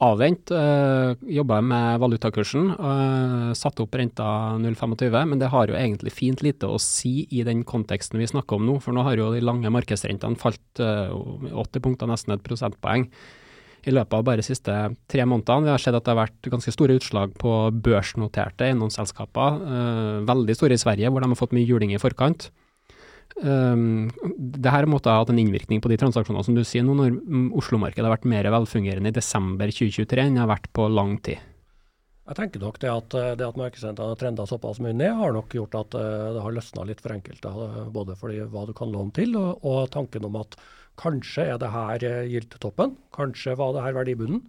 avvente. 0.04 0.56
Øh, 0.56 1.22
Jobba 1.38 1.60
med 1.64 2.00
valutakursen, 2.04 2.72
øh, 2.74 3.52
satte 3.58 3.86
opp 3.86 3.96
renta 4.00 4.58
0,25, 4.62 5.30
men 5.30 5.40
det 5.40 5.52
har 5.54 5.68
jo 5.68 5.78
egentlig 5.80 6.14
fint 6.14 6.44
lite 6.46 6.68
å 6.68 6.80
si 6.82 7.28
i 7.32 7.44
den 7.48 7.64
konteksten 7.64 8.20
vi 8.20 8.30
snakker 8.30 8.60
om 8.60 8.68
nå, 8.68 8.80
for 8.84 8.96
nå 8.96 9.06
har 9.08 9.18
jo 9.18 9.32
de 9.34 9.44
lange 9.44 9.72
markedsrentene 9.72 10.40
falt 10.40 10.84
øh, 10.84 11.54
80 11.54 11.86
punkter, 11.86 12.12
nesten 12.12 12.36
et 12.36 12.46
prosentpoeng 12.46 13.08
i 13.84 13.92
løpet 13.92 14.16
av 14.16 14.24
bare 14.24 14.40
de 14.40 14.48
siste 14.48 14.74
tre 15.12 15.26
månedene. 15.28 15.68
Vi 15.68 15.74
har 15.74 15.82
sett 15.82 15.96
at 15.98 16.06
det 16.06 16.14
har 16.14 16.22
vært 16.24 16.52
ganske 16.52 16.72
store 16.72 16.96
utslag 17.00 17.34
på 17.40 17.54
børsnoterte 17.84 18.70
eiendomsselskaper. 18.70 19.58
Uh, 19.60 20.20
veldig 20.28 20.56
store 20.56 20.78
i 20.78 20.84
Sverige, 20.84 21.12
hvor 21.12 21.24
de 21.24 21.32
har 21.34 21.40
fått 21.40 21.56
mye 21.56 21.68
juling 21.68 21.92
i 21.92 22.00
forkant. 22.02 22.48
Um, 23.44 24.12
det 24.38 24.72
her 24.72 24.86
måtte 24.90 25.10
ha 25.10 25.24
hatt 25.24 25.32
en 25.34 25.40
innvirkning 25.42 25.82
på 25.82 25.90
de 25.90 25.98
transaksjonene 26.00 26.46
som 26.46 26.58
du 26.58 26.62
sier 26.68 26.86
nå, 26.86 26.94
når 26.98 27.18
Oslo-markedet 27.58 28.06
har 28.06 28.14
vært 28.14 28.30
mer 28.30 28.50
velfungerende 28.54 29.10
i 29.10 29.16
desember 29.16 29.74
2023 29.74 30.28
enn 30.28 30.38
det 30.38 30.44
har 30.44 30.52
vært 30.54 30.70
på 30.76 30.86
lang 30.92 31.18
tid. 31.26 31.42
Jeg 32.24 32.38
tenker 32.38 32.62
nok 32.64 32.78
det 32.80 32.88
at, 32.88 33.16
det 33.40 33.44
at 33.44 33.58
markedsrentene 33.60 34.14
har 34.14 34.20
trenda 34.22 34.46
såpass 34.48 34.78
mye 34.84 34.96
ned, 34.96 35.12
har 35.20 35.34
nok 35.36 35.52
gjort 35.58 35.76
at 35.76 35.98
det 35.98 36.44
har 36.46 36.56
løsna 36.56 36.86
litt 36.88 37.02
for 37.04 37.12
enkelte. 37.12 37.52
Både 37.92 38.16
fordi 38.16 38.46
hva 38.48 38.64
du 38.70 38.72
kan 38.78 38.94
låne 38.94 39.12
til, 39.18 39.36
og, 39.36 39.66
og 39.68 39.90
tanken 39.92 40.30
om 40.30 40.40
at 40.40 40.56
Kanskje 41.00 41.48
er 41.50 41.62
det 41.62 41.72
her 41.74 42.04
eh, 42.06 42.28
gildetoppen. 42.30 42.98
Kanskje 43.16 43.56
var 43.58 43.74
det 43.74 43.86
her 43.86 43.96
verdibunnen. 43.98 44.44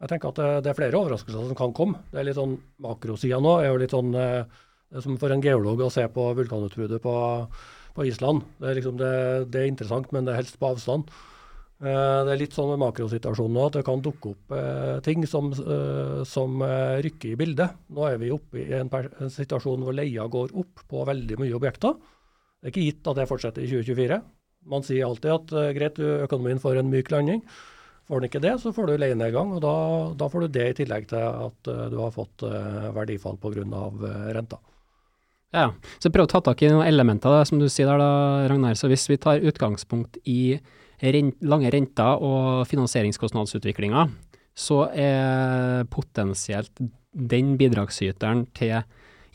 Jeg 0.00 0.12
tenker 0.12 0.30
at 0.30 0.38
det, 0.38 0.50
det, 0.62 0.70
er 0.70 0.78
flere 0.78 0.98
overraskelser 1.00 1.48
som 1.48 1.58
kan 1.58 1.72
komme. 1.74 2.04
Det 2.12 2.20
er 2.20 2.28
litt 2.28 2.38
sånn 2.38 2.58
Makrosida 2.84 3.40
nå 3.42 3.56
er 3.62 3.70
jo 3.70 3.80
litt 3.80 3.94
sånn 3.96 4.12
eh, 4.14 4.60
det 4.86 5.00
er 5.00 5.02
som 5.02 5.16
for 5.18 5.34
en 5.34 5.42
geolog 5.42 5.80
å 5.82 5.90
se 5.90 6.04
på 6.14 6.28
vulkanutbruddet 6.38 7.02
på, 7.02 7.14
på 7.96 8.06
Island. 8.06 8.44
Det 8.60 8.68
er, 8.68 8.78
liksom 8.78 9.00
det, 9.00 9.14
det 9.52 9.62
er, 9.62 9.70
interessant, 9.72 10.12
men 10.14 10.26
det 10.26 10.34
er 10.34 10.42
helst 10.42 10.60
på 10.60 10.68
avstand. 10.68 11.08
Eh, 11.76 12.20
det 12.24 12.32
er 12.32 12.40
litt 12.40 12.54
sånn 12.56 12.70
med 12.72 12.80
makrosituasjonen 12.80 13.52
nå 13.52 13.64
at 13.68 13.74
det 13.76 13.84
kan 13.84 14.00
dukke 14.04 14.30
opp 14.32 14.52
eh, 14.56 14.94
ting 15.04 15.26
som, 15.28 15.50
eh, 15.52 16.22
som 16.28 16.62
rykker 17.04 17.34
i 17.34 17.38
bildet. 17.40 17.76
Nå 17.92 18.06
er 18.08 18.20
vi 18.22 18.32
oppe 18.32 18.62
i 18.62 18.66
en, 18.78 18.88
en, 18.92 19.32
situasjon 19.32 19.84
hvor 19.84 19.96
leia 19.96 20.24
går 20.32 20.54
opp 20.56 20.86
på 20.88 21.04
veldig 21.08 21.40
mye 21.42 21.56
objekter. 21.58 21.96
Det 21.96 22.70
er 22.70 22.72
ikke 22.72 22.86
gitt 22.86 23.12
at 23.12 23.20
det 23.20 23.28
fortsetter 23.28 23.64
i 23.64 23.70
2024. 23.70 24.20
Man 24.72 24.86
sier 24.86 25.06
alltid 25.06 25.34
at 25.34 25.56
greit, 25.76 25.98
økonomien 26.26 26.62
får 26.62 26.80
en 26.80 26.88
myk 26.90 27.12
landing. 27.12 27.44
Får 28.06 28.22
den 28.22 28.30
ikke 28.30 28.42
det, 28.42 28.54
så 28.62 28.70
får 28.74 28.88
du 28.88 28.96
leienedgang, 29.02 29.52
og 29.54 29.60
da, 29.62 29.74
da, 30.18 30.28
får 30.30 30.46
du 30.46 30.54
det 30.54 30.66
i 30.70 30.74
tillegg 30.78 31.08
til 31.10 31.22
at 31.22 31.70
du 31.90 31.96
har 31.98 32.14
fått 32.14 32.44
verdifall 32.94 33.38
pga. 33.42 33.82
Renta. 34.34 34.58
Ja, 35.56 35.70
så 36.02 36.12
prøv 36.12 36.26
å 36.26 36.30
ta 36.30 36.42
tak 36.44 36.60
i 36.60 36.68
noen 36.68 36.84
elementer, 36.84 37.32
da, 37.32 37.44
som 37.48 37.60
du 37.60 37.66
sier 37.72 37.88
der, 37.88 38.02
da, 38.02 38.48
Ragnar. 38.52 38.76
Så 38.76 38.90
hvis 38.92 39.06
vi 39.08 39.16
tar 39.20 39.40
utgangspunkt 39.40 40.18
i 40.28 40.58
rent, 41.00 41.38
lange 41.40 41.72
renter 41.72 42.20
og 42.24 42.66
finansieringskostnadsutviklinga, 42.68 44.06
så 44.56 44.86
er 44.92 45.84
potensielt 45.92 46.72
den 47.16 47.56
bidragsyteren 47.60 48.46
til 48.56 48.82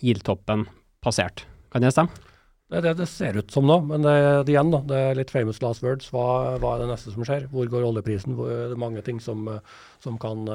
GIL-toppen 0.02 0.68
passert. 1.02 1.48
Kan 1.74 1.86
det 1.86 1.94
stemme? 1.96 2.14
Det 2.72 2.80
det 2.86 2.94
det 3.02 3.08
ser 3.12 3.36
ut 3.36 3.52
som 3.52 3.66
nå, 3.68 3.82
men 3.84 4.06
det, 4.06 4.14
det 4.48 4.54
igjen 4.54 4.70
da, 4.72 4.80
det 4.88 5.00
er 5.10 5.18
litt 5.20 5.34
famous 5.34 5.58
last 5.60 5.84
words. 5.84 6.08
Hva, 6.14 6.56
hva, 6.62 6.78
er 6.78 6.86
det 6.86 6.92
neste 6.94 7.12
som 7.12 7.26
skjer? 7.28 7.50
Hvor 7.52 7.68
går 7.68 7.84
oljeprisen? 7.84 8.38
Hvor, 8.38 8.48
det 8.48 8.78
er 8.78 8.80
mange 8.80 9.04
ting 9.04 9.20
som, 9.20 9.50
som 10.00 10.16
kan, 10.22 10.46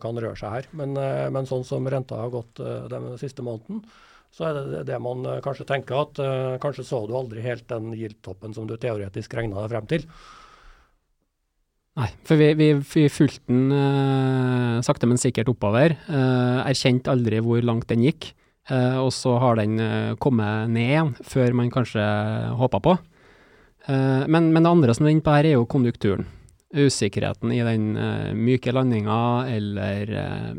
kan, 0.00 0.16
røre 0.16 0.38
seg 0.38 0.54
her. 0.54 0.70
Men, 0.80 0.96
men, 0.96 1.48
sånn 1.50 1.66
som 1.68 1.84
renta 1.84 2.22
har 2.22 2.32
gått 2.32 2.62
eh, 2.64 2.86
den 2.88 3.10
siste 3.20 3.44
måneden, 3.44 3.82
så 4.34 4.48
er 4.48 4.58
det 4.58 4.82
det 4.88 4.98
man 5.02 5.24
eh, 5.26 5.40
kanskje 5.44 5.66
tenker 5.68 6.02
at 6.02 6.20
uh, 6.22 6.58
kanskje 6.62 6.86
så 6.86 7.02
du 7.08 7.14
aldri 7.16 7.42
helt 7.44 7.66
den 7.70 7.90
gild-toppen 7.96 8.54
som 8.54 8.68
du 8.68 8.76
teoretisk 8.80 9.34
regna 9.38 9.64
deg 9.64 9.72
frem 9.72 9.88
til. 9.90 10.04
Nei, 11.98 12.10
for 12.28 12.38
vi, 12.38 12.52
vi, 12.54 12.68
vi 12.78 13.06
fulgte 13.10 13.50
den 13.50 13.72
uh, 13.74 14.78
sakte, 14.86 15.08
men 15.10 15.18
sikkert 15.18 15.50
oppover. 15.50 15.96
Uh, 16.06 16.62
erkjente 16.68 17.10
aldri 17.10 17.40
hvor 17.42 17.64
langt 17.66 17.88
den 17.90 18.04
gikk. 18.06 18.34
Og 18.68 19.08
så 19.16 19.30
har 19.40 19.56
den 19.56 19.80
kommet 20.20 20.68
ned 20.68 20.90
igjen, 20.90 21.12
før 21.24 21.54
man 21.56 21.70
kanskje 21.72 22.02
håpa 22.52 22.82
på. 22.84 22.92
Men, 23.88 24.50
men, 24.52 24.58
det 24.60 24.68
andre 24.68 24.92
som 24.92 25.06
er 25.06 25.14
inne 25.14 25.24
på 25.24 25.32
her, 25.32 25.48
er 25.48 25.54
jo 25.54 25.62
konjunkturen. 25.72 26.26
Usikkerheten 26.76 27.54
i 27.56 27.62
den 27.64 27.86
myke 28.36 28.74
landinga 28.76 29.16
eller 29.48 30.12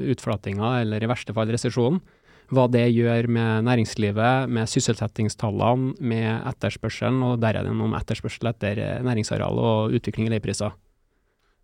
utflatinga, 0.10 0.72
eller 0.80 1.06
i 1.06 1.12
verste 1.14 1.38
fall 1.38 1.54
resesjonen. 1.54 2.02
Hva 2.50 2.66
det 2.72 2.88
gjør 2.90 3.28
med 3.30 3.66
næringslivet, 3.68 4.50
med 4.50 4.70
sysselsettingstallene, 4.72 5.94
med 6.02 6.48
etterspørselen, 6.50 7.22
og 7.22 7.36
der 7.38 7.54
er 7.54 7.60
det 7.60 7.70
derigjennom 7.70 7.94
etterspørsel 8.00 8.50
etter 8.50 8.82
næringsareal 9.06 9.62
og 9.62 9.94
utvikling 9.94 10.30
i 10.30 10.34
leiepriser. 10.34 10.74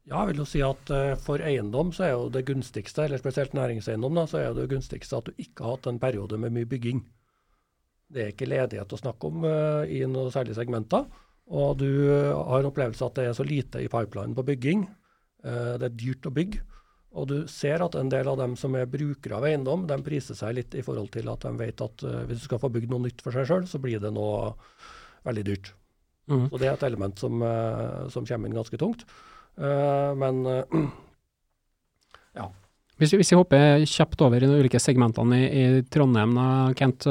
Ja, 0.06 0.20
jeg 0.20 0.30
vil 0.30 0.44
jo 0.44 0.46
si 0.46 0.62
at 0.62 0.92
uh, 0.94 1.16
For 1.18 1.42
eiendom 1.42 1.90
så 1.96 2.06
er 2.06 2.12
jo 2.14 2.30
det 2.30 2.46
gunstigste, 2.46 3.08
eller 3.08 3.18
spesielt 3.18 3.56
næringseiendom, 3.58 4.20
da, 4.20 4.28
så 4.30 4.44
er 4.44 4.54
det 4.54 4.70
gunstigste 4.70 5.18
at 5.18 5.30
du 5.32 5.42
ikke 5.42 5.66
har 5.66 5.80
hatt 5.80 5.90
en 5.90 6.02
periode 6.02 6.38
med 6.38 6.54
mye 6.54 6.70
bygging. 6.70 7.02
Det 8.14 8.22
er 8.22 8.36
ikke 8.36 8.52
ledighet 8.52 8.94
å 8.94 9.02
snakke 9.02 9.32
om 9.32 9.48
uh, 9.50 9.82
i 9.90 10.04
noen 10.06 10.30
særlige 10.34 10.60
segmenter. 10.60 11.08
og 11.46 11.78
du 11.78 11.90
har 12.10 12.60
en 12.60 12.70
opplevelse 12.70 13.06
at 13.06 13.18
det 13.18 13.26
er 13.30 13.34
så 13.38 13.44
lite 13.46 13.82
i 13.82 13.90
pipelinen 13.90 14.34
på 14.34 14.46
bygging, 14.46 14.88
eh, 15.46 15.76
det 15.78 15.86
er 15.86 15.98
dyrt 15.98 16.26
å 16.26 16.32
bygge, 16.34 16.64
og 17.16 17.30
du 17.30 17.36
ser 17.52 17.84
at 17.86 17.96
en 17.96 18.10
del 18.12 18.28
av 18.28 18.38
dem 18.42 18.58
som 18.60 18.76
er 18.76 18.90
brukere 18.92 19.38
av 19.38 19.48
eiendom, 19.48 19.86
de 19.88 19.98
priser 20.04 20.36
seg 20.36 20.58
litt 20.58 20.76
i 20.76 20.84
forhold 20.84 21.14
til 21.14 21.30
at 21.32 21.46
de 21.48 21.54
vet 21.62 21.84
at 21.86 22.04
uh, 22.04 22.24
hvis 22.28 22.44
du 22.44 22.48
skal 22.50 22.60
få 22.62 22.70
bygd 22.74 22.92
noe 22.92 23.06
nytt 23.08 23.24
for 23.24 23.36
seg 23.36 23.48
sjøl, 23.48 23.64
så 23.72 23.80
blir 23.82 24.02
det 24.04 24.12
noe 24.16 24.52
veldig 25.26 25.46
dyrt. 25.48 25.72
Mm. 26.28 26.50
Så 26.52 26.60
det 26.60 26.68
er 26.68 26.76
et 26.76 26.86
element 26.90 27.22
som, 27.22 27.40
uh, 27.40 28.06
som 28.12 28.28
kommer 28.28 28.52
inn 28.52 28.60
ganske 28.60 28.80
tungt. 28.82 29.06
Uh, 29.56 30.12
men 30.20 30.44
ja. 32.40 32.50
Hvis 33.00 33.14
vi, 33.14 33.22
hvis 33.22 33.32
vi, 33.32 33.40
hopper 33.40 33.86
kjapt 33.88 34.26
over 34.26 34.44
i 34.44 34.50
de 34.52 34.60
ulike 34.60 34.80
segmentene 34.80 35.40
i, 35.40 35.48
i 35.48 35.82
Trondheim, 35.92 36.36
da, 36.36 36.48
Kent. 36.80 37.08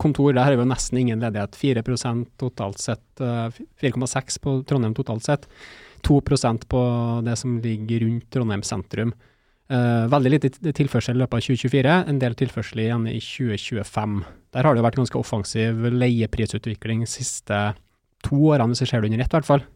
Kontor, 0.00 0.32
der 0.36 0.44
har 0.44 0.56
vi 0.56 0.64
jo 0.64 0.68
nesten 0.68 1.00
ingen 1.00 1.24
ledighet. 1.24 1.56
4% 1.56 2.30
totalt 2.40 2.80
sett. 2.80 3.04
4,6 3.20 4.40
på 4.44 4.54
Trondheim 4.68 4.96
totalt 4.96 5.28
sett. 5.28 5.44
2% 6.08 6.64
på 6.72 6.80
det 7.26 7.36
som 7.36 7.58
ligger 7.60 8.06
rundt 8.06 8.30
Trondheim 8.32 8.64
sentrum. 8.64 9.12
Uh, 9.68 10.06
veldig 10.08 10.30
lite 10.32 10.72
tilførsel 10.72 11.18
i 11.18 11.20
løpet 11.20 11.36
av 11.36 11.44
2024, 11.44 11.96
en 12.08 12.20
del 12.22 12.36
tilførsel 12.40 12.80
igjen 12.86 13.02
i 13.10 13.18
2025. 13.20 14.14
Der 14.56 14.64
har 14.64 14.72
det 14.72 14.80
jo 14.80 14.86
vært 14.86 15.00
ganske 15.02 15.20
offensiv 15.20 15.82
leieprisutvikling 15.92 17.02
de 17.04 17.10
siste 17.10 17.58
to 18.24 18.38
årene, 18.48 18.72
hvis 18.72 18.86
jeg 18.86 18.92
ser 18.92 19.04
det 19.04 19.10
under 19.10 19.24
ett, 19.24 19.34
i 19.34 19.36
hvert 19.36 19.50
fall. 19.50 19.66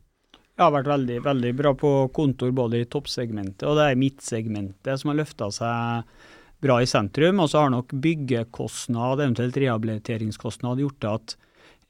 Det 0.53 0.65
har 0.65 0.73
vært 0.73 0.89
veldig, 0.89 1.19
veldig 1.25 1.53
bra 1.59 1.73
på 1.77 1.91
kontor 2.17 2.53
både 2.57 2.83
i 2.83 2.89
toppsegmentet 2.89 3.65
og 3.69 3.79
det 3.79 3.87
er 3.89 4.01
midtsegmentet 4.01 5.01
som 5.01 5.13
har 5.13 5.21
løfta 5.23 5.49
seg 5.53 6.11
bra 6.63 6.79
i 6.81 6.89
sentrum. 6.89 7.41
Og 7.43 7.51
så 7.51 7.65
har 7.65 7.73
nok 7.73 7.93
byggekostnad, 8.05 9.21
eventuelt 9.21 9.59
rehabiliteringskostnad, 9.59 10.83
gjort 10.85 11.09
at 11.11 11.37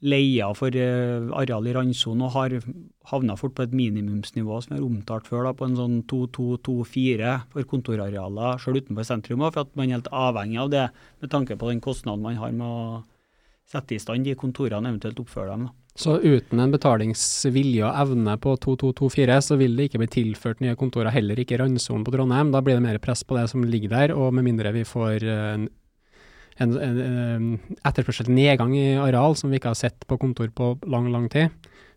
leia 0.02 0.48
for 0.58 0.74
uh, 0.74 1.30
areal 1.38 1.68
i 1.70 1.74
randsonen 1.76 2.24
og 2.26 2.34
har 2.34 2.56
havna 3.12 3.36
fort 3.38 3.54
på 3.54 3.66
et 3.66 3.76
minimumsnivå 3.76 4.58
som 4.62 4.74
vi 4.74 4.80
har 4.80 4.86
omtalt 4.86 5.28
før, 5.30 5.46
da, 5.46 5.54
på 5.56 5.68
en 5.68 5.78
sånn 5.78 6.00
2-2-2-4 6.10 7.36
for 7.54 7.70
kontorarealer 7.70 8.58
selv 8.62 8.82
utenfor 8.82 9.06
sentrum. 9.06 9.46
For 9.48 9.62
at 9.62 9.76
man 9.78 9.90
er 9.90 10.00
helt 10.00 10.10
avhengig 10.10 10.60
av 10.64 10.72
det 10.74 10.88
med 11.22 11.34
tanke 11.34 11.58
på 11.58 11.70
den 11.70 11.82
kostnaden 11.84 12.24
man 12.24 12.40
har 12.40 12.54
med 12.56 12.66
å 12.66 12.82
sette 13.72 13.96
i 13.96 14.02
stand 14.02 14.26
de 14.26 14.34
kontorene, 14.38 14.90
eventuelt 14.90 15.22
oppføre 15.22 15.54
dem. 15.54 15.68
Da. 15.68 15.76
Så 15.94 16.16
uten 16.24 16.60
en 16.62 16.72
betalingsvilje 16.72 17.84
og 17.84 17.98
evne 18.00 18.38
på 18.40 18.54
2224, 18.64 19.36
så 19.44 19.58
vil 19.60 19.76
det 19.76 19.90
ikke 19.90 20.00
bli 20.00 20.08
tilført 20.14 20.62
nye 20.64 20.76
kontorer, 20.78 21.12
heller 21.12 21.40
ikke 21.40 21.58
randsonen 21.60 22.04
på 22.06 22.14
Trondheim. 22.14 22.52
Da 22.54 22.62
blir 22.64 22.78
det 22.78 22.84
mer 22.86 23.00
press 23.02 23.24
på 23.28 23.36
det 23.36 23.44
som 23.52 23.64
ligger 23.64 23.92
der, 23.92 24.14
og 24.16 24.32
med 24.32 24.46
mindre 24.48 24.72
vi 24.72 24.86
får 24.88 25.26
en 25.28 25.68
en, 26.60 26.74
en, 26.76 26.98
en 27.02 27.76
etterspørsel 27.86 28.28
nedgang 28.32 28.74
i 28.76 28.94
areal 29.00 29.36
som 29.38 29.52
vi 29.52 29.60
ikke 29.60 29.72
har 29.72 29.78
sett 29.78 30.06
på 30.08 30.18
kontor 30.20 30.50
på 30.56 30.74
lang, 30.90 31.08
lang 31.14 31.28
tid, 31.32 31.52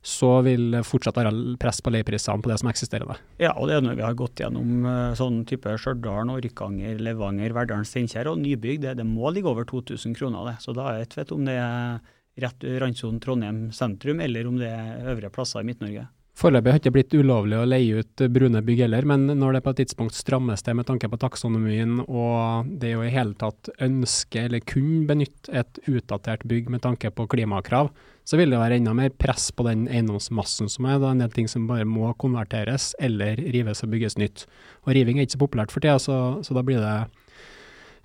så 0.05 0.29
vil 0.45 0.77
fortsatt 0.85 1.17
være 1.17 1.55
press 1.61 1.81
på 1.81 1.91
leieprisene 1.93 2.43
på 2.45 2.51
det 2.51 2.59
som 2.61 2.69
eksisterer 2.69 3.09
der. 3.09 3.21
Ja, 3.41 3.55
og 3.57 3.69
det 3.69 3.79
er 3.79 3.85
når 3.87 3.97
vi 3.97 4.05
har 4.05 4.17
gått 4.17 4.43
gjennom 4.43 4.85
uh, 4.85 5.15
sånn 5.17 5.41
type 5.49 5.73
Stjørdal, 5.81 6.29
Orkanger, 6.35 6.99
Levanger, 7.01 7.55
Verdalen, 7.57 7.87
Steinkjer 7.89 8.29
og 8.29 8.37
nybygg. 8.43 8.83
Det, 8.83 8.93
det, 8.99 9.07
må 9.09 9.33
ligge 9.33 9.49
over 9.49 9.65
2000 9.65 10.13
kroner, 10.17 10.51
det. 10.51 10.59
Så 10.61 10.75
da 10.77 10.91
er 10.91 11.01
det 11.01 11.17
fett 11.17 11.33
om 11.33 11.41
det 11.47 11.57
er 11.57 11.97
rett 12.45 12.67
randsonen 12.83 13.17
Trondheim 13.23 13.59
sentrum, 13.73 14.21
eller 14.21 14.47
om 14.49 14.59
det 14.61 14.69
er 14.69 15.09
øvrige 15.09 15.33
plasser 15.33 15.65
i 15.65 15.69
Midt-Norge. 15.71 16.05
Foreløpig 16.35 16.67
har 16.67 16.79
det 16.79 16.83
ikke 16.83 16.95
blitt 16.97 17.13
ulovlig 17.15 17.55
å 17.55 17.67
leie 17.67 18.01
ut 18.03 18.21
brune 18.35 18.59
bygg 18.67 18.81
heller, 18.83 19.05
men 19.07 19.23
når 19.39 19.55
det 19.55 19.61
på 19.63 19.71
et 19.71 19.77
tidspunkt 19.79 20.17
strammes 20.17 20.65
det 20.67 20.73
med 20.75 20.87
tanke 20.89 21.07
på 21.07 21.19
taksonomien 21.21 22.01
og 22.03 22.73
det 22.81 22.91
å 22.97 23.05
i 23.05 23.13
hele 23.13 23.37
tatt 23.39 23.69
ønske 23.79 24.43
eller 24.43 24.65
kunne 24.67 25.05
benytte 25.07 25.53
et 25.55 25.79
utdatert 25.87 26.43
bygg 26.43 26.67
med 26.73 26.83
tanke 26.83 27.13
på 27.15 27.27
klimakrav, 27.31 27.93
så 28.27 28.39
vil 28.41 28.51
det 28.51 28.59
være 28.59 28.81
enda 28.81 28.91
mer 28.97 29.15
press 29.15 29.47
på 29.55 29.63
den 29.69 29.85
eiendomsmassen 29.87 30.67
som 30.71 30.89
er. 30.89 30.99
Det 30.99 31.07
er 31.07 31.15
en 31.15 31.23
del 31.23 31.35
ting 31.37 31.47
som 31.47 31.69
bare 31.71 31.87
må 31.87 32.11
konverteres 32.19 32.91
eller 32.99 33.39
rives 33.39 33.85
og 33.85 33.95
bygges 33.95 34.19
nytt. 34.19 34.43
Og 34.83 34.91
riving 34.97 35.21
er 35.21 35.29
ikke 35.29 35.37
så 35.37 35.43
populært 35.45 35.71
for 35.71 35.85
tida, 35.85 35.95
så, 36.03 36.19
så 36.43 36.57
da 36.57 36.65
blir 36.67 36.83
det 36.83 36.97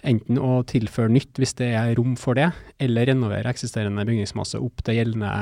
enten 0.06 0.38
å 0.38 0.60
tilføre 0.70 1.10
nytt 1.12 1.40
hvis 1.40 1.58
det 1.58 1.74
er 1.74 1.96
rom 1.98 2.14
for 2.20 2.38
det, 2.38 2.52
eller 2.78 3.10
renovere 3.10 3.50
eksisterende 3.50 4.06
bygningsmasse 4.06 4.62
opp 4.62 4.86
til 4.86 5.00
gjeldende 5.00 5.34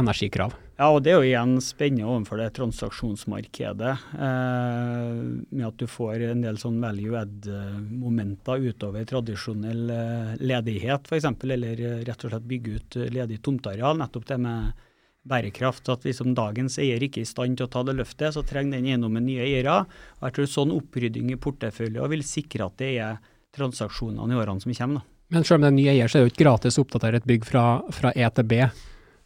energikrav. 0.00 0.54
Ja, 0.78 0.88
og 0.88 1.02
det 1.04 1.12
er 1.12 1.18
jo 1.20 1.26
igjen 1.28 1.56
spennende 1.62 2.08
overfor 2.08 2.40
det 2.40 2.52
transaksjonsmarkedet, 2.56 3.92
eh, 4.26 5.18
med 5.52 5.66
at 5.68 5.76
du 5.78 5.86
får 5.90 6.24
en 6.30 6.44
del 6.44 6.58
sånn 6.58 6.80
value 6.82 7.18
add-momenter 7.20 8.64
utover 8.72 9.04
tradisjonell 9.08 9.92
eh, 9.92 10.32
ledighet 10.42 11.10
f.eks., 11.10 11.28
eller 11.44 11.84
rett 12.08 12.24
og 12.24 12.32
slett 12.32 12.48
bygge 12.48 12.78
ut 12.78 12.98
ledig 13.12 13.42
tomteareal. 13.44 14.00
Nettopp 14.00 14.26
det 14.32 14.40
med 14.42 14.88
bærekraft. 15.28 15.88
At 15.92 16.06
hvis 16.06 16.22
om 16.24 16.34
dagens 16.34 16.78
eier 16.82 17.02
ikke 17.02 17.22
er 17.22 17.26
i 17.26 17.30
stand 17.30 17.58
til 17.58 17.68
å 17.68 17.72
ta 17.72 17.84
det 17.86 17.96
løftet, 17.98 18.34
så 18.34 18.44
trenger 18.46 18.78
den 18.78 18.90
eiendommen 18.90 19.26
nye 19.26 19.44
eiere. 19.46 19.82
Og 20.20 20.28
jeg 20.28 20.38
tror 20.38 20.52
sånn 20.56 20.74
opprydding 20.74 21.32
i 21.32 21.40
portefølje 21.40 22.10
vil 22.12 22.26
sikre 22.26 22.68
at 22.68 22.78
det 22.82 22.92
er 22.96 23.20
transaksjonene 23.52 24.32
i 24.32 24.40
årene 24.40 24.64
som 24.64 24.74
kommer. 24.74 25.02
Da. 25.02 25.08
Men 25.32 25.46
selv 25.48 25.60
om 25.60 25.66
det 25.66 25.70
er 25.70 25.76
ny 25.78 25.84
eier, 25.94 26.10
så 26.10 26.18
er 26.18 26.22
det 26.22 26.30
jo 26.30 26.34
ikke 26.34 26.44
gratis 26.44 26.78
å 26.78 26.84
oppdatere 26.84 27.20
et 27.20 27.28
bygg 27.28 27.46
fra, 27.48 27.66
fra 27.94 28.12
E 28.16 28.26
til 28.36 28.48
B. 28.48 28.64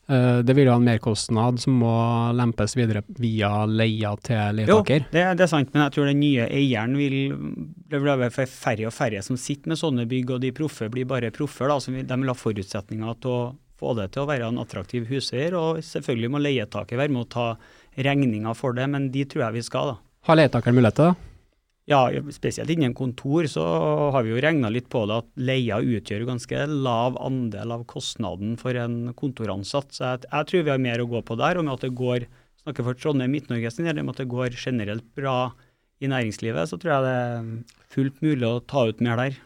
Eh, 0.08 0.38
det 0.46 0.54
vil 0.54 0.68
jo 0.68 0.74
ha 0.74 0.78
en 0.78 0.86
merkostnad 0.86 1.58
som 1.58 1.80
må 1.82 1.92
lempes 2.38 2.76
videre 2.78 3.02
via 3.18 3.64
leia 3.66 4.12
til 4.22 4.60
leietaker? 4.60 5.02
Jo, 5.02 5.10
det, 5.10 5.24
det, 5.40 5.46
er 5.46 5.50
sant, 5.50 5.72
men 5.74 5.82
jeg 5.82 5.96
tror 5.96 6.10
den 6.10 6.20
nye 6.22 6.46
eieren 6.46 6.94
vil 6.94 7.16
Det 7.90 7.98
vil 7.98 8.12
være 8.12 8.46
færre 8.46 8.86
og 8.86 8.94
færre 8.94 9.22
som 9.26 9.38
sitter 9.40 9.72
med 9.72 9.80
sånne 9.80 10.06
bygg, 10.06 10.36
og 10.36 10.42
de 10.44 10.54
proffe 10.54 10.90
blir 10.92 11.08
bare 11.10 11.32
proffer. 11.34 11.72
Da, 11.72 11.78
vil, 11.90 12.06
de 12.06 12.20
vil 12.22 12.30
ha 12.30 12.38
forutsetninger 12.38 13.22
til 13.22 13.34
å 13.34 13.40
få 13.76 13.92
det 13.98 14.12
til 14.14 14.24
å 14.24 14.30
være 14.30 14.46
en 14.48 14.62
attraktiv 14.62 15.08
huseier. 15.10 15.56
Og 15.58 15.82
selvfølgelig 15.84 16.32
må 16.32 16.42
leietaker 16.44 17.02
være 17.02 17.14
med 17.14 17.26
å 17.26 17.30
ta 17.36 17.48
regninga 18.06 18.54
for 18.54 18.76
det, 18.78 18.86
men 18.92 19.10
de 19.10 19.26
tror 19.26 19.48
jeg 19.48 19.58
vi 19.58 19.66
skal. 19.66 19.94
da. 19.94 20.02
Har 20.30 20.38
til 20.94 21.10
det? 21.10 21.35
Ja, 21.86 22.08
spesielt 22.34 22.70
innen 22.72 22.96
kontor 22.98 23.46
så 23.46 23.62
har 24.10 24.24
vi 24.26 24.32
jo 24.32 24.40
regna 24.42 24.72
litt 24.74 24.88
på 24.90 25.04
det 25.06 25.20
at 25.20 25.28
leia 25.38 25.78
utgjør 25.78 26.24
ganske 26.26 26.64
lav 26.66 27.14
andel 27.22 27.76
av 27.76 27.84
kostnaden 27.86 28.56
for 28.58 28.74
en 28.74 29.12
kontoransatt. 29.14 29.94
Så 29.94 30.02
jeg, 30.02 30.26
jeg 30.26 30.50
tror 30.50 30.66
vi 30.66 30.74
har 30.74 30.82
mer 30.82 31.04
å 31.04 31.06
gå 31.12 31.22
på 31.22 31.38
der. 31.38 31.60
Og 31.60 31.68
med 31.68 31.76
at 31.76 31.86
det 31.86 31.94
går 31.94 32.26
snakker 32.66 32.88
for 32.88 32.98
Trondheim 32.98 33.30
Midt-Norge 33.30 33.70
sin 33.70 33.86
del, 33.86 34.02
med 34.02 34.16
at 34.16 34.24
det 34.24 34.32
går 34.32 34.58
generelt 34.58 35.06
bra 35.14 35.52
i 36.02 36.10
næringslivet, 36.10 36.68
så 36.68 36.76
tror 36.76 36.96
jeg 36.96 37.04
det 37.06 37.16
er 37.22 37.50
fullt 37.94 38.22
mulig 38.24 38.48
å 38.48 38.62
ta 38.66 38.82
ut 38.90 38.98
mer 39.04 39.20
der. 39.20 39.36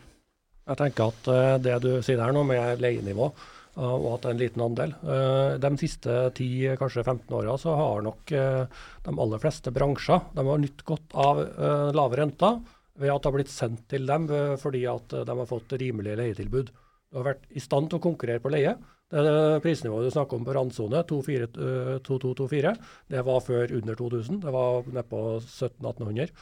Jeg 0.70 0.78
tenker 0.80 1.12
at 1.12 1.28
uh, 1.28 1.58
det 1.62 1.76
du 1.84 1.90
sier 2.00 2.18
der 2.18 2.32
nå 2.34 2.42
med 2.48 2.80
leienivå, 2.80 3.28
og 3.78 4.06
at 4.10 4.24
det 4.24 4.28
er 4.28 4.34
en 4.34 4.40
liten 4.40 4.62
andel 4.64 4.92
uh, 5.06 5.54
De 5.62 5.70
siste 5.78 6.10
10, 6.34 6.76
kanskje 6.80 7.04
15 7.04 7.36
åra 7.38 7.54
så 7.60 7.76
har 7.78 8.02
nok 8.02 8.32
de 8.34 9.14
aller 9.14 9.42
fleste 9.42 9.70
bransjer 9.74 10.24
de 10.34 10.44
har 10.48 10.62
nytt 10.62 10.84
godt 10.88 11.14
av 11.14 11.42
uh, 11.44 11.90
lave 11.94 12.18
renter 12.18 12.60
ved 13.00 13.12
at 13.14 13.22
det 13.22 13.30
har 13.30 13.36
blitt 13.38 13.52
sendt 13.52 13.84
til 13.88 14.08
dem 14.08 14.26
fordi 14.60 14.82
at 14.90 15.14
de 15.24 15.36
har 15.38 15.46
fått 15.48 15.72
rimelige 15.80 16.18
leietilbud. 16.20 16.72
Du 17.08 17.16
har 17.16 17.30
vært 17.30 17.46
i 17.56 17.62
stand 17.62 17.88
til 17.88 17.96
å 17.96 18.02
konkurrere 18.04 18.42
på 18.44 18.50
leie. 18.52 18.74
Det, 19.10 19.22
prisnivået 19.64 20.10
du 20.10 20.12
snakker 20.12 20.36
om 20.36 20.44
på 20.44 20.52
randsone, 20.54 21.00
2224, 21.08 22.74
det 23.10 23.22
var 23.24 23.40
før 23.46 23.72
under 23.78 23.96
2000. 23.96 24.42
Det 24.44 24.52
var 24.52 24.90
nede 24.90 25.06
på 25.08 25.22
1700-1800. 25.40 26.34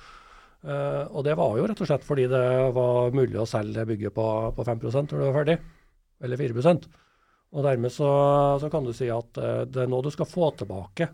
og 1.14 1.24
det 1.24 1.36
var 1.38 1.56
jo 1.60 1.68
rett 1.70 1.84
og 1.84 1.90
slett 1.92 2.08
fordi 2.08 2.26
det 2.32 2.44
var 2.74 3.14
mulig 3.14 3.38
å 3.38 3.46
selge 3.46 3.86
bygget 3.92 4.16
på, 4.18 4.26
på 4.56 4.66
5% 4.66 5.14
når 5.14 5.22
det 5.22 5.28
var 5.28 5.38
ferdig, 5.38 5.58
eller 6.26 6.42
4 6.42 6.58
Og 7.56 7.64
dermed 7.64 7.92
så, 7.94 8.10
så 8.60 8.68
kan 8.72 8.84
du 8.84 8.92
si 8.92 9.06
at 9.12 9.38
det 9.72 9.84
er 9.84 9.88
nå 9.88 10.02
du 10.04 10.10
skal 10.12 10.28
få 10.28 10.50
tilbake 10.58 11.08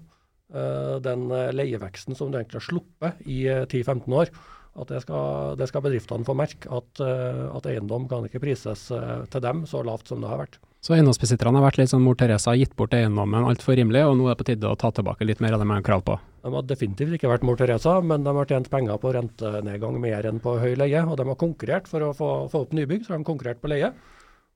Eh, 0.55 0.97
den 1.01 1.31
eh, 1.31 1.53
leieveksten 1.57 2.14
som 2.14 2.31
du 2.31 2.38
egentlig 2.38 2.61
har 2.61 2.68
sluppet 2.68 3.25
i 3.27 3.40
10-15 3.49 4.05
eh, 4.05 4.18
år. 4.20 4.35
At 4.75 4.90
det 4.90 5.01
skal, 5.05 5.55
det 5.59 5.68
skal 5.70 5.85
bedriftene 5.85 6.27
få 6.27 6.35
merke, 6.35 6.66
at, 6.66 6.99
at, 6.99 7.66
eiendom 7.70 8.09
kan 8.11 8.25
ikke 8.27 8.40
prises 8.42 8.81
til 8.90 9.42
dem 9.44 9.61
så 9.70 9.85
lavt 9.87 10.11
som 10.11 10.18
det 10.18 10.27
har 10.27 10.40
vært. 10.40 10.57
Så 10.83 10.97
eiendomsbesitterne 10.97 11.61
har 11.61 11.64
vært 11.68 11.79
litt 11.79 11.92
sånn 11.92 12.03
mor 12.03 12.18
Teresa, 12.18 12.51
har 12.51 12.59
gitt 12.59 12.75
bort 12.75 12.97
eiendommen 12.99 13.47
altfor 13.47 13.79
rimelig, 13.79 14.03
og 14.03 14.16
nå 14.18 14.27
er 14.27 14.35
det 14.35 14.40
på 14.40 14.49
tide 14.49 14.73
å 14.73 14.81
ta 14.83 14.90
tilbake 14.90 15.29
litt 15.31 15.38
mer 15.38 15.55
av 15.55 15.62
det 15.62 15.68
man 15.70 15.79
har 15.79 15.87
krav 15.87 16.03
på? 16.09 16.16
De 16.42 16.53
har 16.57 16.66
definitivt 16.66 17.14
ikke 17.14 17.31
vært 17.31 17.47
mor 17.47 17.61
Teresa, 17.61 18.01
men 18.03 18.27
de 18.27 18.35
har 18.35 18.51
tjent 18.51 18.66
penger 18.73 18.99
på 18.99 19.14
rentenedgang 19.14 20.03
mer 20.03 20.27
enn 20.27 20.42
på 20.42 20.57
høy 20.59 20.75
leie. 20.83 21.05
Og 21.07 21.14
de 21.23 21.29
har 21.31 21.38
konkurrert 21.38 21.87
for 21.87 22.09
å 22.09 22.11
få, 22.18 22.33
få 22.51 22.66
opp 22.66 22.75
nybygg, 22.75 23.07
så 23.07 23.14
de 23.14 23.20
har 23.20 23.29
konkurrert 23.31 23.62
på 23.62 23.70
leie. 23.70 23.94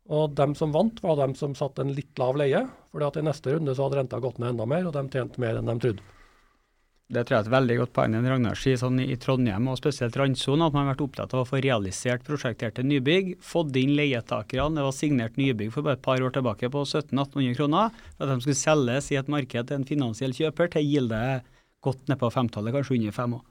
Og 0.08 0.36
dem 0.36 0.54
som 0.56 0.72
vant, 0.72 1.02
var 1.04 1.18
dem 1.20 1.34
som 1.36 1.56
satte 1.56 1.84
en 1.84 1.92
litt 1.92 2.16
lav 2.20 2.38
leie. 2.40 2.66
fordi 2.92 3.04
at 3.06 3.16
i 3.20 3.26
neste 3.26 3.52
runde 3.52 3.74
så 3.74 3.84
hadde 3.84 3.98
renta 4.00 4.20
gått 4.20 4.38
ned 4.38 4.54
enda 4.54 4.66
mer, 4.66 4.86
og 4.88 4.94
de 4.94 5.08
tjente 5.12 5.40
mer 5.40 5.58
enn 5.58 5.68
de 5.68 5.76
trodde. 5.78 6.06
Det 7.08 7.22
tror 7.24 7.38
jeg 7.38 7.40
er 7.40 7.46
et 7.46 7.54
veldig 7.54 7.76
godt 7.78 7.92
poeng 7.96 8.14
Ragnar 8.20 8.58
sier 8.60 8.76
sånn 8.76 8.98
i 9.00 9.16
Trondheim, 9.16 9.68
og 9.72 9.78
spesielt 9.80 10.16
randsonen, 10.20 10.66
at 10.66 10.74
man 10.74 10.84
har 10.84 10.92
vært 10.92 11.04
opptatt 11.06 11.32
av 11.32 11.40
å 11.40 11.48
få 11.48 11.60
realisert 11.64 12.24
prosjekterte 12.26 12.84
nybygg. 12.84 13.38
Fått 13.40 13.76
inn 13.80 13.94
leietakerne. 13.96 14.76
Det 14.76 14.84
var 14.84 14.96
signert 14.96 15.40
nybygg 15.40 15.72
for 15.72 15.86
bare 15.86 15.96
et 15.96 16.04
par 16.04 16.20
år 16.20 16.34
tilbake 16.36 16.68
på 16.68 16.84
1700-1800 16.84 17.56
kroner. 17.56 17.96
For 18.16 18.26
at 18.26 18.34
de 18.34 18.44
skulle 18.44 18.60
selges 18.60 19.08
i 19.08 19.20
et 19.20 19.32
marked 19.32 19.70
til 19.70 19.78
en 19.78 19.88
finansiell 19.88 20.36
kjøper 20.36 20.68
til 20.74 20.84
gilde 20.84 21.22
godt 21.84 22.12
nedpå 22.12 22.28
femtallet, 22.34 22.76
kanskje 22.76 22.98
under 22.98 23.16
fem 23.16 23.38
år. 23.40 23.46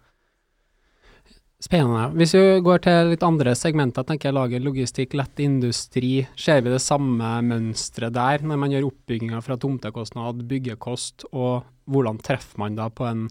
Spennende. 1.57 2.11
Hvis 2.13 2.35
vi 2.37 2.41
går 2.61 2.83
til 2.85 3.07
litt 3.15 3.23
andre 3.25 3.55
segmenter, 3.57 4.05
tenker 4.05 4.29
jeg 4.29 4.35
lager, 4.37 4.61
logistikk, 4.61 5.15
lett 5.17 5.39
industri. 5.41 6.11
Ser 6.37 6.61
vi 6.61 6.69
det 6.69 6.83
samme 6.83 7.31
mønsteret 7.41 8.13
der, 8.13 8.43
når 8.45 8.59
man 8.61 8.75
gjør 8.75 8.91
oppbygginga 8.91 9.39
fra 9.41 9.57
tomtekostnad, 9.57 10.43
byggekost, 10.51 11.25
og 11.33 11.65
hvordan 11.89 12.19
treffer 12.21 12.61
man 12.61 12.77
da 12.77 12.91
på 12.93 13.07
en 13.09 13.25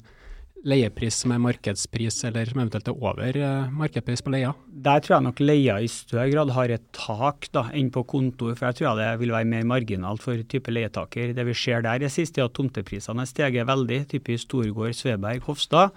leiepris 0.66 1.20
som 1.22 1.36
er 1.36 1.44
markedspris, 1.44 2.16
eller 2.26 2.50
som 2.50 2.64
eventuelt 2.64 2.90
er 2.90 2.98
over 2.98 3.38
eh, 3.38 3.70
markedspris 3.78 4.24
på 4.26 4.34
leia? 4.34 4.50
Der 4.66 5.06
tror 5.06 5.20
jeg 5.20 5.26
nok 5.28 5.44
leia 5.44 5.78
i 5.78 5.92
større 5.92 6.26
grad 6.32 6.50
har 6.56 6.74
et 6.74 6.90
tak 6.98 7.46
da, 7.54 7.68
enn 7.78 7.92
på 7.94 8.02
kontor, 8.10 8.56
for 8.58 8.72
jeg 8.72 8.80
tror 8.80 8.98
det 8.98 9.12
vil 9.22 9.36
være 9.36 9.52
mer 9.54 9.70
marginalt 9.70 10.26
for 10.26 10.42
type 10.50 10.74
leietaker. 10.74 11.30
Det 11.38 11.46
vi 11.46 11.54
ser 11.62 11.86
der 11.86 12.02
i 12.02 12.10
siste, 12.10 12.42
er 12.42 12.50
at 12.50 12.58
tomteprisene 12.58 13.22
har 13.22 13.30
steget 13.30 13.70
veldig, 13.70 14.02
typisk 14.16 14.48
Storgård, 14.48 14.98
Sveberg, 14.98 15.46
Hofstad. 15.46 15.94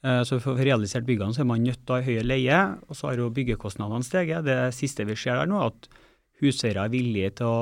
Eh, 0.00 0.22
så 0.24 0.38
For 0.40 0.54
å 0.54 0.56
få 0.56 0.64
realisert 0.64 1.04
byggene 1.08 1.36
så 1.36 1.44
er 1.44 1.50
man 1.50 1.64
nødt 1.64 1.82
til 1.84 1.94
å 1.94 1.98
ha 1.98 2.06
høyere 2.06 2.26
leie, 2.26 2.60
og 2.88 2.96
så 2.96 3.10
har 3.10 3.20
jo 3.20 3.32
byggekostnadene 3.36 4.06
steget. 4.06 4.46
Det 4.48 4.58
siste 4.76 5.04
vi 5.08 5.18
ser 5.18 5.40
der 5.40 5.50
nå, 5.50 5.60
er 5.60 5.74
at 5.74 5.90
huseiere 6.40 6.86
er 6.86 6.92
villige 6.92 7.36
til 7.40 7.50
å 7.50 7.60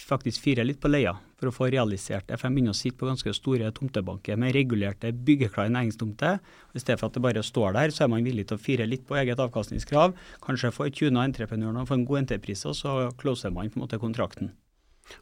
faktisk 0.00 0.44
fire 0.44 0.62
litt 0.64 0.78
på 0.80 0.88
leia 0.88 1.16
for 1.40 1.50
å 1.50 1.54
få 1.54 1.66
realisert 1.72 2.28
det. 2.28 2.38
For 2.38 2.46
de 2.46 2.56
begynner 2.56 2.76
å 2.76 2.78
sitte 2.78 3.00
på 3.00 3.08
ganske 3.08 3.32
store 3.34 3.72
tomtebanker 3.74 4.38
med 4.38 4.54
regulerte 4.54 5.10
byggeklare 5.10 5.72
næringstomter. 5.74 6.38
I 6.76 6.82
stedet 6.82 7.00
for 7.00 7.10
at 7.10 7.18
det 7.18 7.24
bare 7.24 7.42
står 7.44 7.74
der, 7.74 7.94
så 7.94 8.06
er 8.06 8.12
man 8.14 8.26
villig 8.26 8.46
til 8.48 8.60
å 8.60 8.62
fire 8.62 8.86
litt 8.86 9.06
på 9.08 9.18
eget 9.18 9.42
avkastningskrav. 9.42 10.14
Kanskje 10.44 10.74
få 10.76 10.90
tuna 10.94 11.26
entreprenøren 11.26 11.82
og 11.82 11.90
få 11.90 11.98
en 11.98 12.06
god 12.08 12.26
NT-pris, 12.26 12.66
og 12.70 12.78
så 12.78 12.98
closer 13.20 13.54
man 13.54 13.72
på 13.72 13.80
en 13.80 13.88
måte 13.88 14.00
kontrakten. 14.02 14.54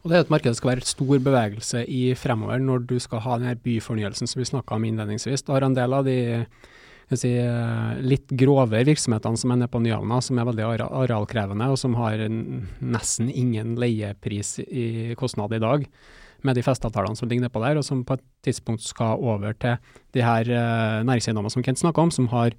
Og 0.02 0.10
det 0.10 0.16
er 0.16 0.24
et 0.24 0.32
marked 0.32 0.52
som 0.52 0.60
skal 0.60 0.72
være 0.74 0.88
stor 0.88 1.22
bevegelse 1.24 1.84
i 1.84 2.02
fremover, 2.18 2.60
når 2.62 2.84
du 2.90 2.96
skal 3.02 3.22
ha 3.24 3.38
denne 3.40 3.58
byfornyelsen 3.64 4.30
som 4.30 4.42
vi 4.42 4.48
snakka 4.48 4.76
om 4.76 4.86
innledningsvis. 4.88 5.44
Du 5.46 5.54
har 5.54 5.66
en 5.66 5.76
del 5.76 5.96
av 5.96 6.06
de 6.06 6.18
si, 7.16 7.32
litt 8.04 8.30
grovere 8.40 8.86
virksomhetene 8.88 9.40
som 9.40 9.54
er 9.54 9.62
nede 9.62 9.72
på 9.72 9.82
Nyhavna, 9.82 10.20
som 10.24 10.38
er 10.38 10.48
veldig 10.50 10.66
arealkrevende, 10.86 11.70
og 11.72 11.80
som 11.80 11.96
har 11.98 12.22
nesten 12.28 13.30
ingen 13.32 13.76
leiepris 13.80 14.58
i 14.66 15.14
kostnad 15.18 15.54
i 15.56 15.62
dag, 15.62 15.86
med 16.46 16.54
de 16.54 16.62
festeavtalene 16.62 17.18
som 17.18 17.30
ligger 17.30 17.48
nedpå 17.48 17.62
der, 17.64 17.80
og 17.80 17.86
som 17.86 18.04
på 18.06 18.18
et 18.18 18.26
tidspunkt 18.46 18.84
skal 18.86 19.18
over 19.18 19.56
til 19.58 19.80
de 20.14 20.22
her 20.22 20.46
uh, 20.46 21.00
næringseiendommene 21.06 21.50
som 21.50 21.64
Kent 21.66 21.80
snakka 21.80 22.04
om, 22.04 22.12
som 22.14 22.28
har 22.30 22.54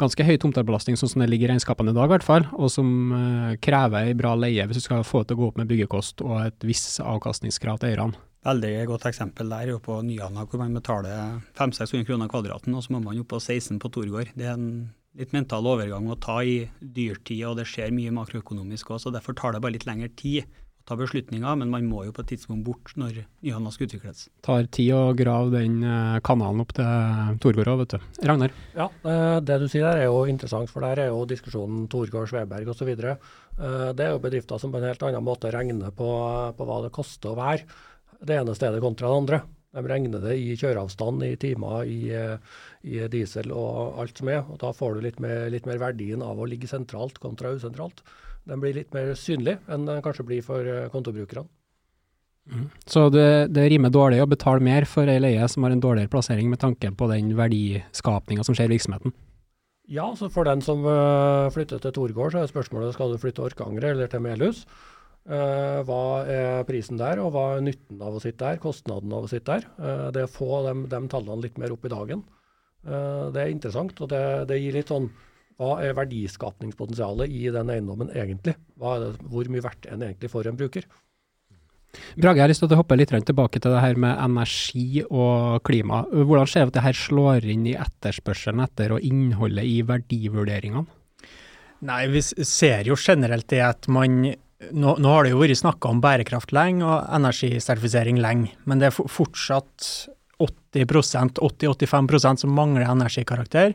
ganske 0.00 0.24
høy 0.26 0.36
tomtarbelastning, 0.40 0.96
sånn 0.98 1.12
som 1.12 1.22
det 1.22 1.30
ligger 1.30 1.50
i 1.50 1.52
regnskapene 1.52 1.92
i 1.92 1.96
dag 1.96 2.08
i 2.08 2.14
hvert 2.14 2.26
fall, 2.26 2.46
og 2.56 2.72
som 2.72 2.88
uh, 3.12 3.52
krever 3.62 4.10
ei 4.10 4.16
bra 4.18 4.34
leie 4.38 4.66
hvis 4.66 4.80
du 4.80 4.86
skal 4.86 5.06
få 5.06 5.22
det 5.22 5.30
til 5.30 5.38
å 5.38 5.42
gå 5.42 5.50
opp 5.50 5.60
med 5.60 5.70
byggekost 5.70 6.24
og 6.26 6.36
et 6.46 6.66
visst 6.66 7.00
avkastningskrav 7.04 7.80
til 7.80 7.92
eierne. 7.92 8.20
Veldig 8.46 8.72
godt 8.88 9.04
eksempel 9.10 9.50
der 9.52 9.74
på 9.84 9.98
Nyhavna, 10.06 10.46
hvor 10.48 10.62
man 10.62 10.78
betaler 10.78 11.42
500-600 11.58 12.06
kroner 12.08 12.30
kvadraten, 12.32 12.72
og 12.76 12.86
så 12.86 12.94
må 12.94 13.02
man 13.04 13.20
opp 13.20 13.34
på 13.34 13.40
16 13.42 13.76
på 13.82 13.90
Torgård. 13.92 14.32
Det 14.32 14.48
er 14.48 14.56
en 14.56 14.70
litt 15.18 15.34
mental 15.36 15.66
overgang 15.68 16.08
å 16.08 16.16
ta 16.16 16.38
i 16.46 16.62
dyrtid, 16.80 17.42
og 17.50 17.58
det 17.58 17.68
skjer 17.68 17.92
mye 17.92 18.14
makroøkonomisk 18.16 18.94
òg, 18.94 19.02
så 19.04 19.12
derfor 19.12 19.36
tar 19.36 19.52
det 19.52 19.60
bare 19.64 19.76
litt 19.76 19.88
lengre 19.88 20.08
tid 20.16 20.48
ta 20.88 20.96
beslutninger, 20.98 21.56
men 21.60 21.70
man 21.70 21.86
må 21.88 22.04
jo 22.06 22.14
på 22.14 22.24
et 22.24 22.32
tidspunkt 22.32 22.64
bort 22.66 22.92
når 22.98 23.22
Nyhavna 23.44 23.72
skal 23.74 23.86
utvikles. 23.86 24.24
Tar 24.46 24.66
tid 24.74 24.90
å 24.96 25.02
grave 25.18 25.52
den 25.54 25.78
eh, 25.86 26.16
kanalen 26.26 26.64
opp 26.64 26.74
til 26.76 27.36
Torgård 27.42 27.70
òg, 27.72 27.82
vet 27.84 27.94
du. 27.94 28.08
Ragnar? 28.30 28.56
Ja, 28.74 28.88
eh, 29.04 29.36
det 29.46 29.60
du 29.62 29.68
sier 29.70 29.86
der 29.86 30.02
er 30.02 30.10
jo 30.10 30.24
interessant, 30.30 30.72
for 30.72 30.86
der 30.86 31.04
er 31.04 31.12
jo 31.12 31.22
diskusjonen 31.30 31.86
Torgård, 31.92 32.30
Sveberg 32.32 32.72
osv. 32.72 32.90
Eh, 32.90 33.86
det 33.94 34.06
er 34.06 34.12
jo 34.14 34.24
bedrifter 34.24 34.62
som 34.62 34.72
på 34.72 34.80
en 34.80 34.88
helt 34.90 35.06
annen 35.06 35.26
måte 35.26 35.52
regner 35.54 35.94
på, 35.94 36.10
på 36.56 36.68
hva 36.68 36.82
det 36.86 36.94
koster 36.96 37.32
å 37.32 37.38
være 37.38 37.68
det 38.26 38.36
ene 38.36 38.56
stedet 38.56 38.82
kontra 38.82 39.08
det 39.08 39.20
andre. 39.22 39.42
De 39.70 39.84
regner 39.86 40.24
det 40.24 40.32
i 40.34 40.56
kjøreavstand, 40.58 41.22
i 41.22 41.36
timer, 41.38 41.86
i, 41.86 42.10
i, 42.82 42.96
diesel 43.12 43.52
og 43.54 44.00
alt 44.02 44.18
som 44.18 44.32
er. 44.32 44.42
og 44.42 44.58
Da 44.60 44.72
får 44.74 44.96
du 44.96 45.04
litt 45.06 45.22
mer, 45.22 45.46
litt 45.54 45.68
mer 45.70 45.78
verdien 45.78 46.24
av 46.26 46.40
å 46.42 46.48
ligge 46.50 46.68
sentralt 46.68 47.22
kontra 47.22 47.54
usentralt 47.54 48.02
den 48.48 48.60
blir 48.62 48.76
litt 48.76 48.92
mer 48.96 49.12
synlig 49.18 49.58
enn 49.70 49.88
den 49.88 50.02
kanskje 50.04 50.26
blir 50.26 50.44
for 50.44 50.66
eh, 50.66 50.88
kontobrukerne. 50.92 51.48
Mm. 52.50 52.66
Så 52.88 53.04
det, 53.12 53.52
det, 53.54 53.66
rimer 53.70 53.92
dårlig 53.94 54.22
å 54.22 54.28
betale 54.30 54.64
mer 54.64 54.86
for 54.88 55.10
ei 55.10 55.20
leie 55.20 55.46
som 55.48 55.62
har 55.66 55.74
en 55.74 55.82
dårligere 55.82 56.10
plassering, 56.10 56.48
med 56.50 56.58
tanke 56.62 56.90
på 56.90 57.10
den 57.12 57.34
verdiskapninga 57.38 58.46
som 58.46 58.56
skjer 58.56 58.70
i 58.70 58.74
virksomheten? 58.74 59.14
Ja, 59.90 60.08
så 60.18 60.30
for 60.30 60.46
den 60.46 60.62
som 60.62 60.84
uh, 60.86 61.50
flytter 61.54 61.82
til 61.82 61.94
Torgård, 61.94 62.32
så 62.32 62.42
er 62.42 62.50
spørsmålet 62.50 62.94
skal 62.94 63.12
du 63.12 63.20
flytte 63.20 63.40
til 63.40 63.50
Orkanger 63.50 63.88
eller 63.90 64.10
til 64.10 64.22
Melhus. 64.24 64.64
Uh, 65.28 65.82
hva 65.86 66.02
er 66.30 66.66
prisen 66.66 66.98
der, 66.98 67.20
og 67.22 67.34
hva 67.34 67.46
er 67.56 67.64
nytten 67.66 68.00
av 68.02 68.16
å 68.16 68.22
sitte 68.22 68.40
der, 68.44 68.60
kostnaden 68.62 69.12
av 69.14 69.26
å 69.26 69.30
sitte 69.30 69.58
der. 69.58 69.66
Uh, 69.78 70.06
det 70.14 70.26
å 70.26 70.30
få 70.30 70.62
de, 70.66 70.76
de, 70.90 71.00
tallene 71.12 71.42
litt 71.44 71.58
mer 71.60 71.74
opp 71.74 71.86
i 71.86 71.92
dagen, 71.92 72.26
det 72.80 73.36
er 73.36 73.50
interessant. 73.52 73.98
Og 74.00 74.08
det, 74.08 74.22
det 74.48 74.56
gir 74.56 74.72
litt 74.72 74.88
sånn 74.88 75.10
hva 75.60 75.76
er 75.84 75.96
verdiskapningspotensialet 75.98 77.30
i 77.36 77.50
den 77.52 77.70
eiendommen 77.72 78.10
egentlig? 78.16 78.56
Det, 78.56 78.98
hvor 79.28 79.52
mye 79.52 79.64
verdt 79.64 79.86
er 79.86 79.98
den 79.98 80.08
egentlig 80.08 80.32
for 80.32 80.48
en 80.48 80.58
bruker? 80.58 80.86
Brage, 81.90 82.38
jeg 82.38 82.44
har 82.44 82.50
lyst 82.52 82.62
til 82.62 82.70
å 82.70 82.78
hoppe 82.78 82.96
litt 82.96 83.10
tilbake 83.10 83.60
til 83.60 83.74
det 83.74 83.80
her 83.82 83.98
med 83.98 84.14
energi 84.22 85.02
og 85.04 85.58
klima. 85.66 86.04
Hvordan 86.06 86.48
ser 86.48 86.64
du 86.64 86.70
at 86.70 86.78
det 86.78 86.84
her 86.84 86.96
slår 86.96 87.48
inn 87.50 87.66
i 87.66 87.74
etterspørselen 87.74 88.62
etter 88.62 88.94
og 88.94 89.04
innholdet 89.04 89.66
i 89.66 89.80
verdivurderingene? 89.86 90.86
Nei, 91.88 92.04
Vi 92.12 92.22
ser 92.22 92.86
jo 92.86 92.96
generelt 92.96 93.48
det 93.48 93.60
at 93.64 93.88
man 93.88 94.22
nå, 94.70 94.94
nå 95.00 95.12
har 95.12 95.24
det 95.24 95.32
jo 95.32 95.40
vært 95.40 95.60
snakka 95.60 95.90
om 95.90 96.02
bærekraft 96.04 96.52
lenge 96.52 96.84
og 96.84 97.08
energisertifisering 97.16 98.20
lenge, 98.20 98.52
men 98.68 98.80
det 98.80 98.90
er 98.90 98.96
fortsatt 98.96 99.88
80% 100.40 101.40
80-85% 101.40 102.44
som 102.44 102.54
mangler 102.56 102.86
energikarakter. 102.88 103.74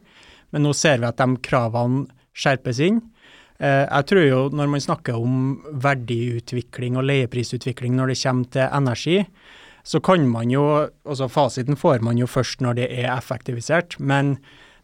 Men 0.53 0.65
nå 0.65 0.73
ser 0.77 1.01
vi 1.01 1.09
at 1.09 1.21
de 1.21 1.41
kravene 1.45 2.05
skjerpes 2.35 2.81
inn. 2.83 3.01
Eh, 3.59 3.85
jeg 3.85 4.07
tror 4.09 4.25
jo 4.25 4.39
når 4.55 4.71
man 4.71 4.83
snakker 4.83 5.19
om 5.19 5.59
verdiutvikling 5.83 6.97
og 6.99 7.07
leieprisutvikling 7.07 7.95
når 7.95 8.11
det 8.11 8.21
kommer 8.23 8.51
til 8.55 8.67
energi, 8.67 9.19
så 9.85 10.01
kan 10.01 10.25
man 10.27 10.49
jo 10.49 10.63
altså 11.05 11.29
Fasiten 11.29 11.77
får 11.77 12.01
man 12.03 12.17
jo 12.17 12.27
først 12.27 12.63
når 12.65 12.79
det 12.81 12.87
er 12.89 13.11
effektivisert. 13.13 13.99
Men 13.99 14.35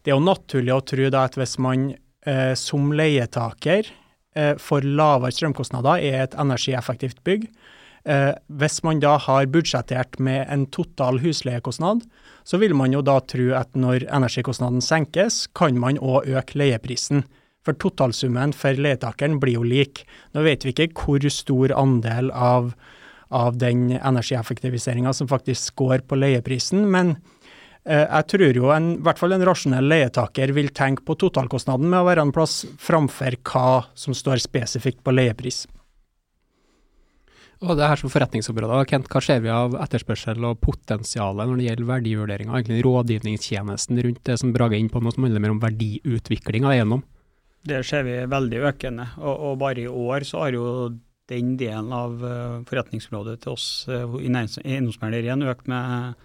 det 0.02 0.12
er 0.12 0.16
jo 0.16 0.24
naturlig 0.24 0.74
å 0.74 0.84
tro 0.86 1.10
da 1.10 1.26
at 1.26 1.36
hvis 1.38 1.58
man 1.62 1.90
eh, 2.26 2.54
som 2.58 2.92
leietaker 2.94 3.90
eh, 4.38 4.54
får 4.58 4.86
lavere 4.86 5.34
strømkostnader, 5.34 6.02
i 6.02 6.14
et 6.22 6.36
energieffektivt 6.38 7.22
bygg, 7.26 7.48
Eh, 8.04 8.32
hvis 8.58 8.80
man 8.82 9.00
da 9.02 9.14
har 9.20 9.46
budsjettert 9.46 10.18
med 10.18 10.46
en 10.50 10.66
total 10.74 11.20
husleiekostnad, 11.22 12.02
så 12.42 12.58
vil 12.58 12.74
man 12.74 12.94
jo 12.94 13.02
da 13.06 13.20
tro 13.20 13.52
at 13.54 13.70
når 13.78 14.08
energikostnaden 14.08 14.82
senkes, 14.82 15.46
kan 15.54 15.78
man 15.78 16.00
òg 16.02 16.26
øke 16.26 16.58
leieprisen. 16.58 17.22
For 17.62 17.78
totalsummen 17.78 18.54
for 18.58 18.74
leietakeren 18.74 19.38
blir 19.42 19.60
jo 19.60 19.66
lik. 19.66 20.02
Nå 20.34 20.42
vet 20.42 20.66
vi 20.66 20.74
ikke 20.74 20.90
hvor 20.98 21.22
stor 21.30 21.74
andel 21.78 22.32
av, 22.34 22.72
av 23.30 23.60
den 23.62 23.92
energieffektiviseringa 24.00 25.14
som 25.14 25.30
faktisk 25.30 25.76
går 25.78 26.02
på 26.10 26.18
leieprisen, 26.18 26.82
men 26.90 27.14
eh, 27.86 28.02
jeg 28.02 28.26
tror 28.34 28.58
jo 28.58 28.72
en, 28.74 28.96
i 28.96 29.06
hvert 29.06 29.22
fall 29.22 29.36
en 29.36 29.46
rasjonell 29.46 29.86
leietaker 29.94 30.50
vil 30.58 30.74
tenke 30.74 31.06
på 31.06 31.14
totalkostnaden 31.22 31.86
med 31.86 32.02
å 32.02 32.08
være 32.10 32.26
en 32.26 32.34
plass 32.34 32.64
framfor 32.82 33.38
hva 33.46 33.84
som 33.94 34.16
står 34.16 34.42
spesifikt 34.42 35.04
på 35.06 35.14
leiepris. 35.14 35.62
Og 37.62 37.78
det 37.78 37.86
her 37.86 38.00
som 38.00 38.10
forretningsområde, 38.10 38.80
Kent, 38.90 39.06
hva 39.12 39.20
ser 39.22 39.42
vi 39.44 39.50
av 39.52 39.76
etterspørsel 39.84 40.42
og 40.48 40.58
potensialet 40.64 41.46
når 41.46 41.60
det 41.60 41.66
gjelder 41.68 41.90
verdivurderinger, 41.92 42.56
egentlig 42.58 42.82
rådgivningstjenesten 42.88 44.00
rundt 44.02 44.22
det 44.26 44.36
som 44.40 44.50
Brage 44.54 44.74
er 44.74 44.82
inn 44.82 44.90
på, 44.90 45.02
noe 45.02 45.14
som 45.14 45.28
handler 45.28 45.44
mer 45.44 45.54
om 45.54 45.62
verdiutvikling 45.62 46.66
av 46.66 46.74
eiendom? 46.74 47.04
Det 47.62 47.78
ser 47.86 48.02
vi 48.08 48.16
veldig 48.26 48.64
økende, 48.66 49.06
og, 49.20 49.34
og, 49.36 49.54
bare 49.60 49.84
i 49.84 49.86
år 49.86 50.26
så 50.26 50.42
har 50.42 50.58
jo 50.58 50.66
den 51.30 51.54
delen 51.60 51.92
av 51.94 52.16
uh, 52.18 52.58
forretningsområdet 52.66 53.36
til 53.44 53.54
oss 53.54 53.68
uh, 53.86 54.18
i 54.18 54.26
eiendomsmegleriet 54.26 55.46
økt 55.52 55.70
med 55.70 56.18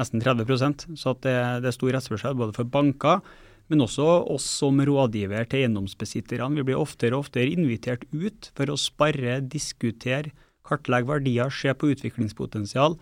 nesten 0.00 0.24
30% 0.24 0.88
så 0.98 1.14
det, 1.22 1.36
det 1.62 1.70
er 1.70 1.76
stor 1.76 1.94
etterspørsel 1.94 2.34
både 2.34 2.56
for 2.56 2.66
banker, 2.66 3.22
men 3.70 3.86
også 3.86 4.08
oss 4.34 4.48
som 4.58 4.82
rådgiver 4.82 5.46
til 5.46 5.62
eiendomsbesitterne. 5.62 6.58
Vi 6.58 6.66
blir 6.66 6.82
oftere 6.82 7.14
og 7.14 7.28
oftere 7.28 7.54
invitert 7.54 8.08
ut 8.10 8.50
for 8.58 8.74
å 8.74 8.78
spare, 8.80 9.38
diskutere, 9.46 10.34
kartlegge 10.66 11.08
verdier, 11.08 11.52
se 11.54 11.72
på 11.74 11.92
utviklingspotensial. 11.94 12.98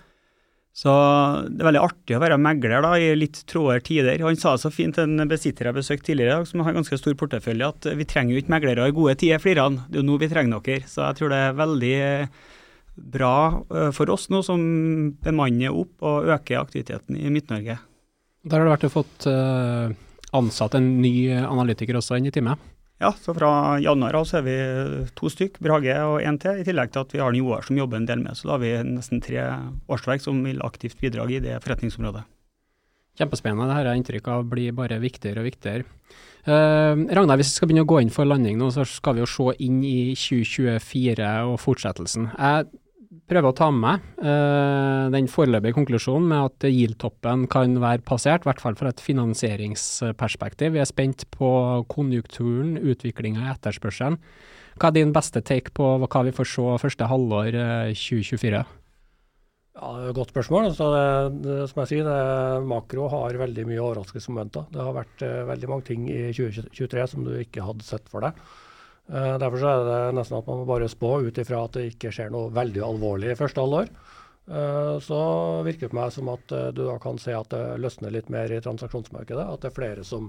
Så 0.79 0.92
det 1.49 1.59
er 1.59 1.66
veldig 1.73 1.81
artig 1.83 2.14
å 2.14 2.21
være 2.23 2.37
megler 2.38 2.85
da, 2.85 2.92
i 3.01 3.09
litt 3.18 3.40
trådere 3.51 3.83
tider. 3.83 4.21
Han 4.23 4.37
sa 4.38 4.53
så 4.61 4.71
fint 4.71 5.01
en 5.03 5.25
besitter 5.27 5.66
jeg 5.66 5.79
besøkte 5.79 6.12
tidligere, 6.12 6.44
som 6.47 6.62
har 6.62 6.77
ganske 6.77 6.99
stor 7.01 7.16
portefølje, 7.18 7.71
at 7.73 7.88
vi 7.99 8.07
trenger 8.07 8.37
jo 8.37 8.42
ikke 8.44 8.55
meglere 8.55 8.87
i 8.87 8.94
gode 8.94 9.16
tider, 9.18 9.42
flirer 9.42 9.64
han. 9.64 9.81
Det 9.88 9.99
er 9.99 10.05
jo 10.05 10.07
nå 10.07 10.21
vi 10.23 10.31
trenger 10.31 10.62
dere. 10.62 10.87
Så 10.87 11.03
jeg 11.03 11.18
tror 11.18 11.35
det 11.35 11.40
er 11.42 11.59
veldig 11.59 11.97
bra 13.18 13.35
for 13.94 14.14
oss 14.14 14.29
nå 14.31 14.44
som 14.47 14.62
bemanner 15.25 15.75
opp 15.75 16.07
og 16.07 16.31
øker 16.35 16.62
aktiviteten 16.62 17.18
i 17.18 17.31
Midt-Norge. 17.35 17.79
Der 18.47 18.61
har 18.61 18.68
det 18.68 18.75
vært 18.77 18.87
å 18.87 18.94
fått 19.01 19.27
ansatt 20.38 20.79
en 20.79 20.88
ny 21.03 21.14
analytiker 21.42 21.99
også 21.99 22.21
inn 22.21 22.31
i 22.31 22.35
teamet? 22.35 22.61
Ja, 22.98 23.12
så 23.14 23.30
fra 23.34 23.78
januar 23.78 24.16
av 24.18 24.24
så 24.26 24.40
er 24.40 24.46
vi 24.46 24.56
to 25.18 25.30
stykk, 25.30 25.61
Brage 25.62 25.94
og 26.02 26.16
én 26.18 26.38
til, 26.42 26.58
i 26.58 26.66
tillegg 26.66 26.90
til 26.90 27.04
at 27.04 27.12
vi 27.14 27.20
har 27.22 27.37
Joar 27.37 27.62
som 27.66 27.78
jobber 27.78 28.00
en 28.00 28.08
del 28.08 28.24
med. 28.24 28.34
Så 28.34 28.48
da 28.48 28.56
har 28.56 28.64
vi 28.64 28.72
nesten 28.88 29.22
tre 29.22 29.44
årsverk 29.87 30.24
som 30.24 30.40
vil 30.42 30.58
aktivt 30.66 30.98
bidra 30.98 31.28
i 31.30 31.38
det 31.44 31.61
forretningsområdet. 31.62 32.24
Kjempespennende. 33.18 33.70
Dette 33.70 33.92
har 33.92 33.98
inntrykk 33.98 34.32
av 34.34 34.44
blir 34.50 34.74
bare 34.74 34.98
viktigere 35.02 35.42
og 35.42 35.46
viktigere. 35.46 35.87
Eh, 36.48 37.06
Ragnar, 37.14 37.38
hvis 37.38 37.52
vi 37.52 37.61
skal 37.61 37.70
begynne 37.70 37.87
å 37.87 37.90
gå 37.90 38.00
inn 38.02 38.12
for 38.14 38.26
landing 38.26 38.58
nå, 38.58 38.70
så 38.74 38.87
skal 38.87 39.16
vi 39.16 39.22
jo 39.22 39.30
se 39.30 39.54
inn 39.62 39.78
i 39.87 40.14
2024 40.18 41.32
og 41.50 41.58
fortsettelsen. 41.62 42.30
Jeg 42.34 42.68
prøver 43.28 43.50
å 43.50 43.56
ta 43.56 43.68
med 43.72 43.82
meg 43.84 44.24
uh, 44.24 45.08
den 45.12 45.28
foreløpige 45.30 45.76
konklusjonen 45.76 46.28
med 46.30 46.48
at 46.48 46.68
GIL-toppen 46.72 47.46
kan 47.52 47.76
være 47.82 48.04
passert, 48.08 48.44
i 48.44 48.50
hvert 48.50 48.62
fall 48.62 48.78
fra 48.78 48.92
et 48.92 49.02
finansieringsperspektiv. 49.04 50.74
Vi 50.74 50.82
er 50.82 50.88
spent 50.88 51.26
på 51.34 51.50
konjunkturen, 51.92 52.76
utviklinga 52.80 53.44
i 53.44 53.52
etterspørselen. 53.52 54.18
Hva 54.78 54.90
er 54.90 54.98
din 54.98 55.14
beste 55.14 55.42
take 55.42 55.74
på 55.74 55.96
hva 56.00 56.24
vi 56.26 56.34
får 56.34 56.52
se 56.54 56.74
første 56.84 57.08
halvår 57.10 57.56
uh, 57.58 57.94
2024? 57.94 58.64
Ja, 59.78 59.90
det 59.94 60.06
er 60.06 60.10
et 60.10 60.16
Godt 60.18 60.32
spørsmål. 60.32 60.70
Så 60.74 60.88
det, 60.90 61.42
det, 61.44 61.58
som 61.70 61.82
jeg 61.84 61.90
sier, 61.92 62.08
det, 62.08 62.64
Makro 62.66 63.10
har 63.12 63.38
veldig 63.38 63.66
mye 63.68 63.82
overraskelsesmomenter. 63.82 64.70
Det 64.74 64.82
har 64.82 64.96
vært 64.96 65.26
uh, 65.26 65.42
veldig 65.52 65.70
mange 65.70 65.86
ting 65.90 66.08
i 66.10 66.30
2023 66.34 67.06
som 67.12 67.28
du 67.28 67.36
ikke 67.38 67.66
hadde 67.66 67.86
sett 67.86 68.10
for 68.10 68.26
deg. 68.26 68.40
Uh, 69.09 69.38
derfor 69.40 69.62
er 69.64 69.87
det 69.87 70.01
nesten 70.18 70.37
at 70.37 70.49
man 70.51 70.61
må 70.61 70.66
bare 70.68 70.88
spå 70.92 71.14
ut 71.25 71.38
ifra 71.40 71.62
at 71.64 71.79
det 71.79 71.87
ikke 71.94 72.12
skjer 72.12 72.33
noe 72.33 72.53
veldig 72.53 72.83
alvorlig 72.85 73.33
i 73.33 73.38
første 73.38 73.62
halvår. 73.64 73.88
Uh, 74.49 74.97
så 75.05 75.21
virker 75.64 75.87
det 75.87 75.92
på 75.94 75.99
meg 75.99 76.12
som 76.12 76.29
at 76.33 76.53
du 76.77 76.83
da 76.85 76.99
kan 77.01 77.21
se 77.21 77.33
at 77.37 77.49
det 77.53 77.79
løsner 77.81 78.12
litt 78.12 78.29
mer 78.33 78.53
i 78.53 78.61
transaksjonsmarkedet. 78.64 79.47
At 79.49 79.64
det 79.64 79.71
er 79.71 79.79
flere 79.79 80.05
som, 80.05 80.29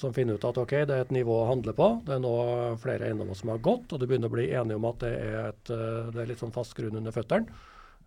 som 0.00 0.14
finner 0.16 0.40
ut 0.40 0.46
at 0.48 0.60
ok, 0.62 0.74
det 0.88 0.96
er 0.96 1.04
et 1.04 1.12
nivå 1.16 1.42
å 1.42 1.50
handle 1.50 1.76
på. 1.76 1.90
Det 2.06 2.16
er 2.16 2.24
nå 2.24 2.34
flere 2.80 3.10
eiendommer 3.10 3.36
som 3.36 3.52
har 3.52 3.60
gått, 3.64 3.92
og 3.92 4.00
du 4.00 4.06
begynner 4.08 4.32
å 4.32 4.36
bli 4.38 4.48
enige 4.48 4.80
om 4.80 4.88
at 4.88 5.04
det 5.04 5.12
er, 5.18 5.52
et, 5.52 5.74
det 6.14 6.24
er 6.24 6.32
litt 6.32 6.40
sånn 6.40 6.56
fast 6.56 6.76
grunn 6.78 6.96
under 7.00 7.14
føttene. 7.16 7.60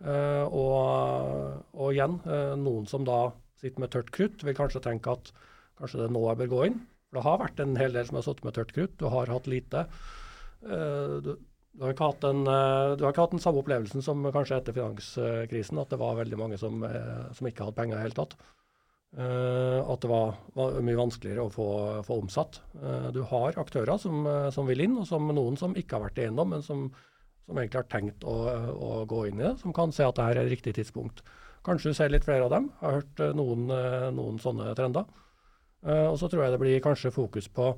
Og, 0.04 0.74
og, 1.78 1.86
igjen, 1.94 2.18
noen 2.60 2.90
som 2.90 3.06
da 3.08 3.28
sitter 3.62 3.86
med 3.86 3.94
tørt 3.94 4.10
krutt, 4.12 4.42
vil 4.44 4.58
kanskje 4.58 4.82
tenke 4.84 5.14
at 5.14 5.30
kanskje 5.80 6.02
det 6.02 6.10
er 6.10 6.16
nå 6.18 6.26
jeg 6.26 6.42
bør 6.42 6.52
gå 6.52 6.66
inn. 6.68 6.82
For 7.14 7.20
det 7.20 7.26
har 7.28 7.42
vært 7.44 7.62
en 7.64 7.78
hel 7.78 7.94
del 7.94 8.10
som 8.10 8.18
har 8.20 8.26
sittet 8.26 8.48
med 8.48 8.58
tørt 8.58 8.74
krutt. 8.74 8.96
Du 8.98 9.06
har 9.14 9.30
hatt 9.30 9.50
lite. 9.52 9.86
Uh, 10.66 11.22
du, 11.22 11.30
du, 11.78 11.86
har 11.86 11.94
en, 12.30 12.44
du, 12.48 13.06
har 13.06 13.14
ikke 13.14 13.28
hatt 13.28 13.38
den 13.38 13.44
samme 13.44 13.62
opplevelsen 13.62 14.06
som 14.06 14.26
kanskje 14.34 14.60
etter 14.60 14.76
finanskrisen, 14.76 15.80
at 15.82 15.94
det 15.94 16.02
var 16.02 16.20
veldig 16.20 16.42
mange 16.42 16.60
som, 16.62 16.84
som 17.34 17.50
ikke 17.50 17.68
hadde 17.68 17.78
penger 17.80 17.96
i 17.96 18.00
det 18.00 18.04
hele 18.08 18.20
tatt. 18.20 18.36
at 19.14 20.02
det 20.06 20.10
var, 20.10 20.36
var, 20.54 20.78
mye 20.86 21.00
vanskeligere 21.00 21.48
å 21.48 21.54
få, 21.54 21.68
få 22.06 22.20
omsatt. 22.22 22.62
du 23.14 23.24
har 23.30 23.58
aktører 23.62 23.98
som, 24.02 24.22
som, 24.54 24.70
vil 24.70 24.86
inn, 24.86 25.00
og 25.02 25.10
som 25.10 25.34
noen 25.34 25.58
som 25.58 25.74
ikke 25.78 25.98
har 25.98 26.06
vært 26.08 26.22
igjennom, 26.22 26.54
men 26.54 26.66
som 26.66 26.86
som 27.46 27.60
egentlig 27.60 27.82
har 27.82 27.90
tenkt 27.92 28.24
å, 28.28 28.36
å, 28.72 28.92
gå 29.10 29.26
inn 29.30 29.42
i 29.42 29.48
det, 29.48 29.56
som 29.62 29.76
kan 29.76 29.92
se 29.96 30.06
at 30.08 30.16
dette 30.20 30.44
er 30.44 30.52
riktig 30.52 30.76
tidspunkt. 30.78 31.24
Kanskje 31.64 31.92
du 31.92 31.98
ser 31.98 32.12
litt 32.12 32.26
flere 32.28 32.48
av 32.48 32.54
dem. 32.54 32.70
Jeg 32.80 32.88
har 32.88 32.98
hørt 33.02 33.24
eh, 33.24 33.36
noen, 33.36 33.68
eh, 33.72 34.08
noen 34.16 34.40
sånne 34.44 34.74
trender. 34.80 35.08
Uh, 35.84 36.10
og 36.12 36.20
så 36.22 36.30
tror 36.32 36.46
jeg 36.46 36.56
det 36.56 36.62
blir 36.62 36.84
kanskje 36.84 37.14
fokus 37.14 37.50
på 37.52 37.74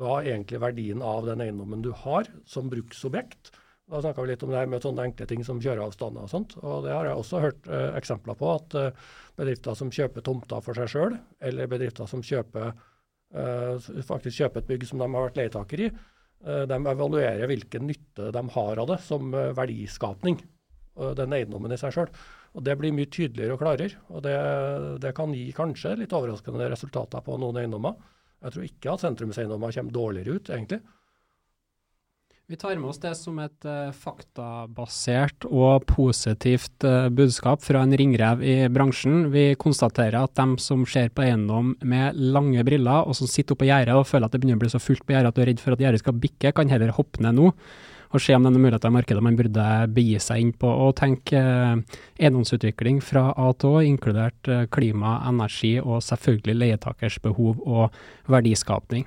hva 0.00 0.20
egentlig 0.22 0.60
verdien 0.62 1.02
av 1.02 1.26
den 1.26 1.42
eiendommen 1.44 1.82
du 1.84 1.90
har 2.04 2.28
som 2.48 2.70
bruksobjekt. 2.70 3.50
Da 3.90 3.98
snakka 4.04 4.22
vi 4.22 4.30
litt 4.30 4.44
om 4.46 4.52
det 4.52 4.60
her 4.60 4.70
med 4.70 4.84
sånne 4.84 5.08
enkle 5.08 5.26
ting 5.26 5.42
som 5.44 5.58
kjøreavstander 5.62 6.28
og 6.28 6.30
sånt. 6.30 6.54
Og 6.62 6.84
det 6.86 6.94
har 6.94 7.08
jeg 7.08 7.18
også 7.18 7.40
hørt 7.42 7.66
eh, 7.66 7.88
eksempler 7.98 8.38
på, 8.38 8.52
at 8.54 8.76
eh, 8.78 9.08
bedrifter 9.40 9.74
som 9.74 9.90
kjøper 9.90 10.22
tomter 10.22 10.62
for 10.62 10.78
seg 10.78 10.92
sjøl, 10.92 11.16
eller 11.42 11.70
bedrifter 11.70 12.06
som 12.10 12.22
kjøper, 12.22 12.72
faktisk 14.06 14.40
kjøper 14.40 14.58
et 14.58 14.66
bygg 14.66 14.84
som 14.88 14.98
de 14.98 15.06
har 15.06 15.22
vært 15.28 15.36
leietaker 15.38 15.82
i, 15.84 15.90
Eh, 16.40 16.62
de 16.64 16.76
evaluerer 16.88 17.48
hvilken 17.50 17.84
nytte 17.90 18.30
de 18.32 18.42
har 18.54 18.80
av 18.80 18.88
det 18.88 19.00
som 19.04 19.34
eh, 19.34 19.52
verdiskapning, 19.56 20.40
den 21.16 21.32
eiendommen 21.32 21.72
i 21.72 21.78
seg 21.80 21.94
sjøl. 21.94 22.08
Det 22.50 22.74
blir 22.76 22.94
mye 22.94 23.06
tydeligere 23.06 23.54
og 23.54 23.60
klarere. 23.62 24.00
og 24.10 24.22
det, 24.26 24.38
det, 25.02 25.12
kan 25.14 25.34
gi 25.34 25.50
kanskje 25.54 25.94
litt 26.00 26.14
overraskende 26.16 26.70
resultater 26.72 27.22
på 27.22 27.36
noen 27.38 27.60
eiendommer. 27.62 27.94
Jeg 28.42 28.54
tror 28.54 28.64
ikke 28.66 28.94
at 28.94 29.04
sentrumseiendommer 29.04 29.76
kommer 29.76 29.94
dårligere 29.94 30.34
ut, 30.34 30.50
egentlig. 30.50 30.80
Vi 32.50 32.56
tar 32.58 32.74
med 32.80 32.90
oss 32.90 32.98
det 32.98 33.12
som 33.14 33.36
et 33.38 33.66
uh, 33.68 33.92
faktabasert 33.94 35.44
og 35.46 35.84
positivt 35.86 36.82
uh, 36.82 37.06
budskap 37.06 37.62
fra 37.62 37.84
en 37.86 37.94
ringrev 37.94 38.42
i 38.42 38.56
bransjen. 38.66 39.28
Vi 39.30 39.52
konstaterer 39.54 40.18
at 40.18 40.34
de 40.34 40.58
som 40.58 40.82
ser 40.82 41.12
på 41.14 41.22
eiendom 41.28 41.76
med 41.86 42.18
lange 42.18 42.64
briller, 42.66 43.06
og 43.06 43.14
som 43.14 43.30
sitter 43.30 43.54
oppe 43.54 43.62
på 43.62 43.70
gjerdet 43.70 43.94
og 43.94 44.08
føler 44.10 44.26
at 44.26 44.34
det 44.34 44.42
begynner 44.42 44.58
å 44.58 44.64
bli 44.64 44.72
så 44.74 44.82
fullt 44.82 45.06
på 45.06 45.14
gjerdet 45.14 45.30
at 45.30 45.38
du 45.38 45.44
er 45.44 45.50
redd 45.52 45.62
for 45.62 45.76
at 45.76 45.84
gjerdet 45.86 46.02
skal 46.02 46.18
bikke, 46.26 46.54
kan 46.58 46.74
heller 46.74 46.90
hoppe 46.98 47.22
ned 47.22 47.38
nå 47.38 47.52
og 48.10 48.22
se 48.22 48.34
om 48.34 48.42
det 48.42 48.50
er 48.50 48.56
noen 48.58 48.78
i 48.90 48.92
markedet 48.96 49.22
man 49.22 49.38
burde 49.38 49.66
begi 49.94 50.18
seg 50.22 50.42
inn 50.42 50.52
på. 50.56 50.66
Og 50.66 50.96
tenke 50.98 51.38
uh, 51.38 52.00
eiendomsutvikling 52.18 52.98
fra 53.04 53.30
A 53.38 53.52
til 53.54 53.78
Å, 53.78 53.84
inkludert 53.86 54.50
klima, 54.74 55.20
energi 55.28 55.76
og 55.80 56.02
selvfølgelig 56.02 56.58
leietakers 56.64 57.20
behov 57.22 57.62
og 57.64 57.96
verdiskapning. 58.30 59.06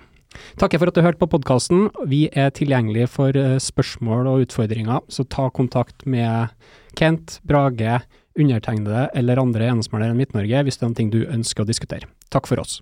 Takker 0.59 0.81
for 0.81 0.89
at 0.89 0.97
du 0.97 1.03
hørte 1.05 1.21
på 1.21 1.29
podkasten. 1.33 1.87
Vi 2.09 2.25
er 2.31 2.53
tilgjengelige 2.55 3.09
for 3.11 3.37
eh, 3.37 3.59
spørsmål 3.61 4.29
og 4.31 4.47
utfordringer, 4.47 5.03
så 5.09 5.25
ta 5.25 5.49
kontakt 5.53 6.07
med 6.09 6.53
Kent, 6.99 7.39
Brage, 7.47 8.01
undertegnede 8.39 9.07
eller 9.13 9.41
andre 9.41 9.67
eiendomsmeglere 9.67 10.15
i 10.15 10.17
Midt-Norge 10.17 10.63
hvis 10.65 10.79
det 10.79 10.87
er 10.87 10.93
noe 10.95 11.13
du 11.13 11.21
ønsker 11.27 11.65
å 11.65 11.69
diskutere. 11.69 12.09
Takk 12.33 12.49
for 12.49 12.63
oss. 12.63 12.79